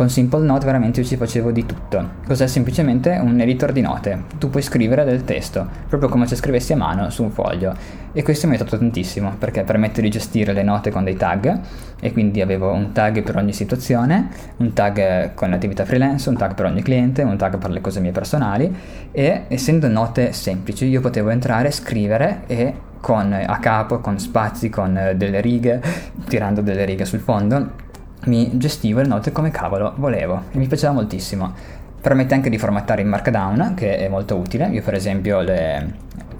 Con 0.00 0.08
Simple 0.08 0.46
Note 0.46 0.64
veramente 0.64 1.00
io 1.00 1.06
ci 1.06 1.16
facevo 1.16 1.50
di 1.50 1.66
tutto. 1.66 2.12
Cos'è 2.26 2.46
semplicemente 2.46 3.20
un 3.22 3.38
editor 3.38 3.70
di 3.70 3.82
note. 3.82 4.22
Tu 4.38 4.48
puoi 4.48 4.62
scrivere 4.62 5.04
del 5.04 5.24
testo, 5.24 5.68
proprio 5.90 6.08
come 6.08 6.26
se 6.26 6.36
scrivessi 6.36 6.72
a 6.72 6.76
mano 6.78 7.10
su 7.10 7.22
un 7.22 7.30
foglio. 7.30 7.74
E 8.10 8.22
questo 8.22 8.46
mi 8.46 8.54
ha 8.54 8.56
aiutato 8.56 8.78
tantissimo 8.78 9.34
perché 9.38 9.62
permette 9.62 10.00
di 10.00 10.08
gestire 10.08 10.54
le 10.54 10.62
note 10.62 10.90
con 10.90 11.04
dei 11.04 11.16
tag 11.16 11.60
e 12.00 12.12
quindi 12.14 12.40
avevo 12.40 12.72
un 12.72 12.92
tag 12.92 13.22
per 13.22 13.36
ogni 13.36 13.52
situazione, 13.52 14.30
un 14.56 14.72
tag 14.72 15.34
con 15.34 15.50
l'attività 15.50 15.84
freelance, 15.84 16.30
un 16.30 16.38
tag 16.38 16.54
per 16.54 16.64
ogni 16.64 16.80
cliente, 16.80 17.20
un 17.20 17.36
tag 17.36 17.58
per 17.58 17.68
le 17.68 17.82
cose 17.82 18.00
mie 18.00 18.12
personali 18.12 18.74
e 19.12 19.42
essendo 19.48 19.86
note 19.86 20.32
semplici 20.32 20.86
io 20.86 21.02
potevo 21.02 21.28
entrare, 21.28 21.70
scrivere 21.70 22.44
e 22.46 22.74
con 23.02 23.34
a 23.34 23.58
capo, 23.58 23.98
con 23.98 24.18
spazi, 24.18 24.70
con 24.70 25.12
delle 25.16 25.42
righe, 25.42 25.82
tirando 26.26 26.62
delle 26.62 26.86
righe 26.86 27.04
sul 27.04 27.20
fondo, 27.20 27.88
mi 28.24 28.58
gestivo 28.58 29.00
le 29.00 29.08
note 29.08 29.32
come 29.32 29.50
cavolo 29.50 29.94
volevo 29.96 30.42
e 30.50 30.58
mi 30.58 30.66
piaceva 30.66 30.92
moltissimo. 30.92 31.52
Permette 32.00 32.34
anche 32.34 32.50
di 32.50 32.58
formattare 32.58 33.02
in 33.02 33.08
Markdown, 33.08 33.74
che 33.74 33.98
è 33.98 34.08
molto 34.08 34.36
utile. 34.36 34.68
Io 34.68 34.82
per 34.82 34.94
esempio 34.94 35.40
le, 35.40 35.94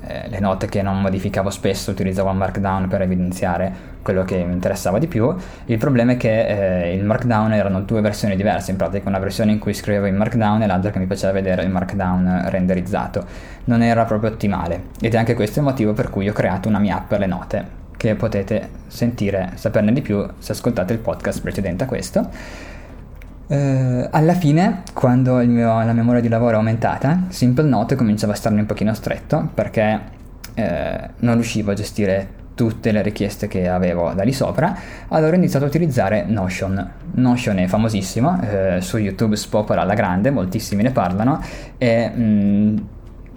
eh, 0.07 0.29
le 0.29 0.41
note 0.41 0.67
che 0.67 0.83
non 0.83 1.01
modificavo 1.01 1.51
spesso 1.51 1.91
utilizzavo 1.91 2.33
Markdown 2.33 2.89
per 2.89 3.03
evidenziare 3.03 3.89
quello 4.03 4.25
che 4.25 4.43
mi 4.43 4.53
interessava 4.53 4.99
di 4.99 5.07
più. 5.07 5.35
Il 5.67 5.79
problema 5.79 6.13
è 6.13 6.17
che 6.17 6.89
eh, 6.89 6.95
il 6.95 7.05
Markdown 7.05 7.53
erano 7.53 7.83
due 7.83 8.01
versioni 8.01 8.37
diverse, 8.37 8.71
in 8.71 8.77
pratica 8.77 9.09
una 9.09 9.19
versione 9.19 9.53
in 9.53 9.59
cui 9.59 9.75
scrivevo 9.75 10.07
in 10.07 10.17
Markdown 10.17 10.63
e 10.63 10.67
l'altra 10.67 10.91
che 10.91 10.99
mi 10.99 11.07
piaceva 11.07 11.33
vedere 11.33 11.63
il 11.63 11.71
Markdown 11.71 12.47
renderizzato. 12.47 13.25
Non 13.65 13.83
era 13.83 14.05
proprio 14.05 14.31
ottimale 14.31 14.85
ed 15.01 15.15
è 15.15 15.19
anche 15.19 15.35
questo 15.35 15.61
il 15.61 15.67
motivo 15.67 15.93
per 15.93 16.11
cui 16.11 16.29
ho 16.29 16.33
creato 16.33 16.69
una 16.69 16.79
mia 16.79 16.97
app 16.97 17.09
per 17.09 17.19
le 17.21 17.27
note 17.27 17.80
che 18.01 18.15
potete 18.15 18.71
sentire, 18.87 19.51
saperne 19.57 19.93
di 19.93 20.01
più 20.01 20.27
se 20.39 20.53
ascoltate 20.53 20.95
il 20.95 21.01
podcast 21.01 21.43
precedente 21.43 21.85
a 21.85 21.87
questo. 21.87 22.31
Uh, 23.47 24.09
alla 24.11 24.33
fine, 24.33 24.85
quando 24.95 25.35
mio, 25.45 25.67
la 25.67 25.85
mia 25.85 25.93
memoria 25.93 26.23
di 26.23 26.29
lavoro 26.29 26.53
è 26.53 26.55
aumentata, 26.55 27.25
Simple 27.29 27.69
Note 27.69 27.97
cominciava 27.97 28.33
a 28.33 28.37
starmi 28.37 28.61
un 28.61 28.65
pochino 28.65 28.95
stretto 28.95 29.51
perché 29.53 30.01
uh, 30.57 30.63
non 31.19 31.35
riuscivo 31.35 31.73
a 31.73 31.75
gestire 31.75 32.39
tutte 32.55 32.91
le 32.91 33.03
richieste 33.03 33.49
che 33.49 33.69
avevo 33.69 34.15
da 34.15 34.23
lì 34.23 34.33
sopra, 34.33 34.75
allora 35.09 35.33
ho 35.33 35.37
iniziato 35.37 35.67
a 35.67 35.69
utilizzare 35.69 36.25
Notion. 36.27 36.93
Notion 37.17 37.59
è 37.59 37.67
famosissimo, 37.67 38.31
uh, 38.31 38.81
su 38.81 38.97
YouTube 38.97 39.37
spopola 39.37 39.83
alla 39.83 39.93
grande, 39.93 40.31
moltissimi 40.31 40.83
ne 40.83 40.91
parlano 40.91 41.39
e 41.77 42.09
mh, 42.09 42.23
mm, 42.23 42.77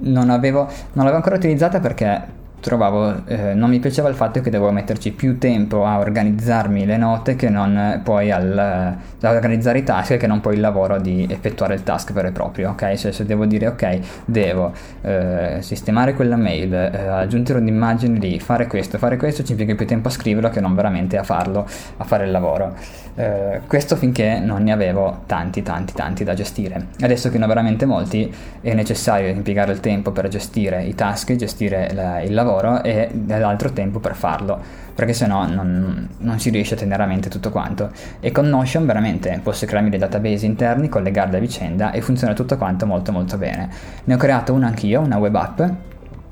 non, 0.03 0.29
avevo, 0.29 0.61
non 0.93 1.03
l'avevo 1.03 1.17
ancora 1.17 1.35
utilizzata 1.35 1.81
perché 1.81 2.41
trovavo, 2.63 3.25
eh, 3.27 3.53
non 3.53 3.69
mi 3.69 3.79
piaceva 3.79 4.07
il 4.07 4.15
fatto 4.15 4.39
che 4.39 4.49
dovevo 4.49 4.71
metterci 4.71 5.11
più 5.11 5.37
tempo 5.37 5.85
a 5.85 5.99
organizzarmi 5.99 6.85
le 6.85 6.95
note 6.95 7.35
che 7.35 7.49
non 7.49 7.99
poi 8.03 8.31
al, 8.31 8.57
a 8.57 9.29
organizzare 9.29 9.79
i 9.79 9.83
task 9.83 10.15
che 10.15 10.27
non 10.27 10.39
poi 10.39 10.55
il 10.55 10.61
lavoro 10.61 10.97
di 10.99 11.27
effettuare 11.29 11.73
il 11.75 11.83
task 11.83 12.13
vero 12.13 12.29
e 12.29 12.31
proprio, 12.31 12.69
ok? 12.69 12.93
Cioè 12.95 13.11
se 13.11 13.25
devo 13.25 13.45
dire 13.45 13.67
ok, 13.67 13.99
devo 14.23 14.71
eh, 15.01 15.57
sistemare 15.59 16.13
quella 16.13 16.37
mail, 16.37 16.73
eh, 16.73 17.07
aggiungere 17.07 17.59
un'immagine 17.59 18.17
lì, 18.17 18.39
fare 18.39 18.65
questo, 18.67 18.97
fare 18.97 19.17
questo, 19.17 19.43
ci 19.43 19.51
impiega 19.51 19.75
più 19.75 19.85
tempo 19.85 20.07
a 20.07 20.11
scriverlo 20.11 20.49
che 20.49 20.61
non 20.61 20.73
veramente 20.73 21.17
a 21.17 21.23
farlo, 21.23 21.67
a 21.97 22.03
fare 22.05 22.23
il 22.23 22.31
lavoro. 22.31 22.75
Eh, 23.15 23.61
questo 23.67 23.97
finché 23.97 24.39
non 24.39 24.63
ne 24.63 24.71
avevo 24.71 25.23
tanti, 25.25 25.61
tanti, 25.61 25.93
tanti 25.93 26.23
da 26.23 26.33
gestire. 26.33 26.87
Adesso 27.01 27.29
che 27.29 27.37
ne 27.37 27.43
ho 27.43 27.47
veramente 27.47 27.85
molti 27.85 28.33
è 28.61 28.73
necessario 28.73 29.27
impiegare 29.27 29.73
il 29.73 29.81
tempo 29.81 30.11
per 30.11 30.29
gestire 30.29 30.83
i 30.83 30.95
task, 30.95 31.35
gestire 31.35 31.91
la, 31.93 32.21
il 32.21 32.33
lavoro 32.33 32.51
lavoro 32.53 32.83
e 32.83 33.09
dell'altro 33.11 33.71
tempo 33.71 33.99
per 33.99 34.15
farlo, 34.15 34.59
perché 34.93 35.13
sennò 35.13 35.47
non, 35.47 36.07
non 36.19 36.39
si 36.39 36.49
riesce 36.49 36.75
a 36.75 36.77
tenere 36.77 37.03
a 37.03 37.05
mente 37.05 37.29
tutto 37.29 37.49
quanto. 37.49 37.91
E 38.19 38.31
con 38.31 38.47
Notion 38.47 38.85
veramente 38.85 39.39
posso 39.41 39.65
crearmi 39.65 39.89
dei 39.89 39.99
database 39.99 40.45
interni, 40.45 40.89
collegarli 40.89 41.35
a 41.35 41.39
vicenda 41.39 41.91
e 41.91 42.01
funziona 42.01 42.33
tutto 42.33 42.57
quanto 42.57 42.85
molto 42.85 43.11
molto 43.11 43.37
bene. 43.37 43.69
Ne 44.03 44.13
ho 44.13 44.17
creato 44.17 44.53
una 44.53 44.67
anch'io, 44.67 45.01
una 45.01 45.17
web 45.17 45.35
app 45.35 45.61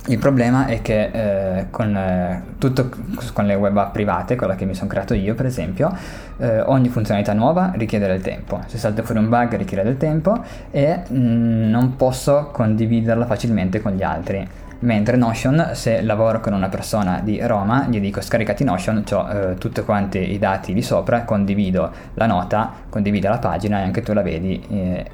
il 0.08 0.18
problema 0.18 0.66
è 0.66 0.82
che 0.82 1.12
eh, 1.12 1.66
con, 1.70 1.96
eh, 1.96 2.42
tutto, 2.58 2.90
con 3.34 3.46
le 3.46 3.54
web 3.54 3.78
app 3.78 3.94
private, 3.94 4.36
quella 4.36 4.56
che 4.56 4.66
mi 4.66 4.74
sono 4.74 4.90
creato 4.90 5.14
io 5.14 5.36
per 5.36 5.46
esempio, 5.46 5.96
eh, 6.38 6.60
ogni 6.62 6.90
funzionalità 6.90 7.34
nuova 7.34 7.72
richiede 7.76 8.08
del 8.08 8.20
tempo. 8.20 8.62
Se 8.66 8.80
salta 8.80 9.04
fuori 9.04 9.22
un 9.22 9.30
bug 9.30 9.56
richiede 9.58 9.84
del 9.84 9.98
tempo 9.98 10.44
e 10.72 11.02
mh, 11.08 11.16
mm, 11.16 11.70
non 11.70 11.96
posso 11.98 12.50
condividerla 12.52 13.28
facilmente 13.28 13.80
con 13.80 13.92
gli 13.92 14.02
altri. 14.02 14.48
Mentre 14.82 15.16
Notion, 15.16 15.72
se 15.74 16.02
lavoro 16.02 16.40
con 16.40 16.54
una 16.54 16.68
persona 16.68 17.22
di 17.22 17.40
Roma, 17.46 17.86
gli 17.88 18.00
dico 18.00 18.20
scaricati 18.20 18.64
Notion, 18.64 19.04
ho 19.12 19.30
eh, 19.30 19.54
tutti 19.56 19.82
quanti 19.82 20.32
i 20.32 20.40
dati 20.40 20.74
di 20.74 20.82
sopra, 20.82 21.24
condivido 21.24 21.92
la 22.16 22.26
nota, 22.26 22.72
condivido 22.90 23.30
la 23.30 23.38
pagina 23.38 23.80
e 23.80 23.84
anche 23.84 24.02
tu 24.02 24.14
la 24.14 24.24
vedi 24.24 24.60
eh, 24.70 25.06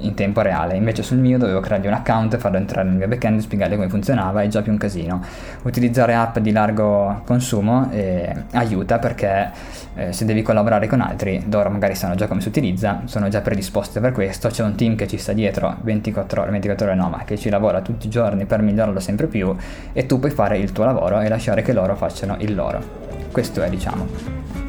in 0.00 0.14
tempo 0.14 0.40
reale. 0.40 0.76
Invece 0.76 1.02
sul 1.02 1.18
mio 1.18 1.38
dovevo 1.38 1.60
creargli 1.60 1.86
un 1.86 1.92
account, 1.92 2.36
farlo 2.36 2.58
entrare 2.58 2.88
nel 2.88 2.96
mio 2.96 3.08
backend, 3.08 3.40
spiegargli 3.40 3.74
come 3.74 3.88
funzionava, 3.88 4.42
è 4.42 4.48
già 4.48 4.62
più 4.62 4.72
un 4.72 4.78
casino. 4.78 5.22
Utilizzare 5.62 6.14
app 6.14 6.38
di 6.38 6.52
largo 6.52 7.22
consumo 7.24 7.90
eh, 7.90 8.44
aiuta 8.52 8.98
perché 8.98 9.50
eh, 9.94 10.12
se 10.12 10.24
devi 10.24 10.42
collaborare 10.42 10.86
con 10.86 11.00
altri, 11.00 11.44
loro 11.48 11.70
magari 11.70 11.94
sanno 11.94 12.14
già 12.14 12.26
come 12.26 12.40
si 12.40 12.48
utilizza, 12.48 13.02
sono 13.04 13.28
già 13.28 13.40
predisposti 13.40 14.00
per 14.00 14.12
questo, 14.12 14.48
c'è 14.48 14.62
un 14.62 14.74
team 14.74 14.94
che 14.94 15.06
ci 15.06 15.16
sta 15.16 15.32
dietro 15.32 15.76
24 15.80 16.42
ore, 16.42 16.50
24 16.50 16.86
ore 16.86 16.94
no, 16.94 17.08
ma 17.08 17.24
che 17.24 17.36
ci 17.36 17.48
lavora 17.48 17.80
tutti 17.80 18.06
i 18.06 18.10
giorni 18.10 18.44
per 18.44 18.60
migliorarlo 18.62 19.00
sempre 19.00 19.26
più 19.26 19.54
e 19.92 20.06
tu 20.06 20.18
puoi 20.18 20.30
fare 20.30 20.58
il 20.58 20.72
tuo 20.72 20.84
lavoro 20.84 21.20
e 21.20 21.28
lasciare 21.28 21.62
che 21.62 21.72
loro 21.72 21.96
facciano 21.96 22.36
il 22.40 22.54
loro. 22.54 23.04
Questo 23.32 23.62
è, 23.62 23.68
diciamo. 23.68 24.65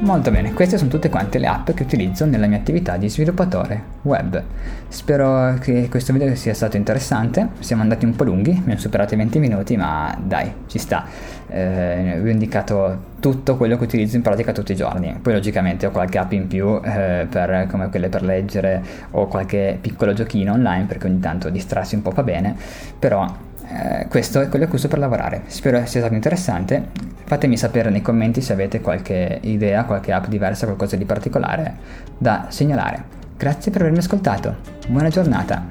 Molto 0.00 0.30
bene, 0.30 0.54
queste 0.54 0.78
sono 0.78 0.88
tutte 0.88 1.10
quante 1.10 1.38
le 1.38 1.46
app 1.46 1.72
che 1.72 1.82
utilizzo 1.82 2.24
nella 2.24 2.46
mia 2.46 2.56
attività 2.56 2.96
di 2.96 3.10
sviluppatore 3.10 3.82
web. 4.02 4.42
Spero 4.88 5.58
che 5.60 5.88
questo 5.90 6.14
video 6.14 6.34
sia 6.36 6.54
stato 6.54 6.78
interessante, 6.78 7.48
siamo 7.58 7.82
andati 7.82 8.06
un 8.06 8.16
po' 8.16 8.24
lunghi, 8.24 8.50
abbiamo 8.50 8.80
superato 8.80 9.12
i 9.12 9.18
20 9.18 9.38
minuti, 9.38 9.76
ma 9.76 10.16
dai, 10.18 10.50
ci 10.68 10.78
sta. 10.78 11.04
Eh, 11.48 12.18
vi 12.22 12.30
ho 12.30 12.32
indicato 12.32 13.08
tutto 13.20 13.58
quello 13.58 13.76
che 13.76 13.84
utilizzo 13.84 14.16
in 14.16 14.22
pratica 14.22 14.52
tutti 14.52 14.72
i 14.72 14.76
giorni. 14.76 15.18
Poi 15.20 15.34
logicamente 15.34 15.84
ho 15.84 15.90
qualche 15.90 16.16
app 16.16 16.32
in 16.32 16.46
più 16.46 16.80
eh, 16.82 17.26
per, 17.28 17.66
come 17.68 17.90
quelle 17.90 18.08
per 18.08 18.22
leggere 18.22 18.82
o 19.10 19.26
qualche 19.26 19.76
piccolo 19.78 20.14
giochino 20.14 20.54
online 20.54 20.86
perché 20.86 21.08
ogni 21.08 21.20
tanto 21.20 21.50
distrarsi 21.50 21.94
un 21.94 22.00
po' 22.00 22.10
va 22.10 22.22
bene, 22.22 22.56
però 22.98 23.30
eh, 23.70 24.06
questo 24.08 24.40
è 24.40 24.48
quello 24.48 24.66
che 24.66 24.74
uso 24.74 24.88
per 24.88 24.98
lavorare. 24.98 25.42
Spero 25.46 25.78
sia 25.86 26.00
stato 26.00 26.14
interessante. 26.14 26.88
Fatemi 27.24 27.56
sapere 27.56 27.90
nei 27.90 28.02
commenti 28.02 28.40
se 28.40 28.52
avete 28.52 28.80
qualche 28.80 29.38
idea, 29.42 29.84
qualche 29.84 30.12
app 30.12 30.26
diversa, 30.26 30.66
qualcosa 30.66 30.96
di 30.96 31.04
particolare 31.04 31.76
da 32.18 32.46
segnalare. 32.48 33.18
Grazie 33.36 33.70
per 33.70 33.82
avermi 33.82 33.98
ascoltato. 33.98 34.56
Buona 34.88 35.08
giornata. 35.08 35.64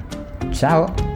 Ciao! 0.50 1.09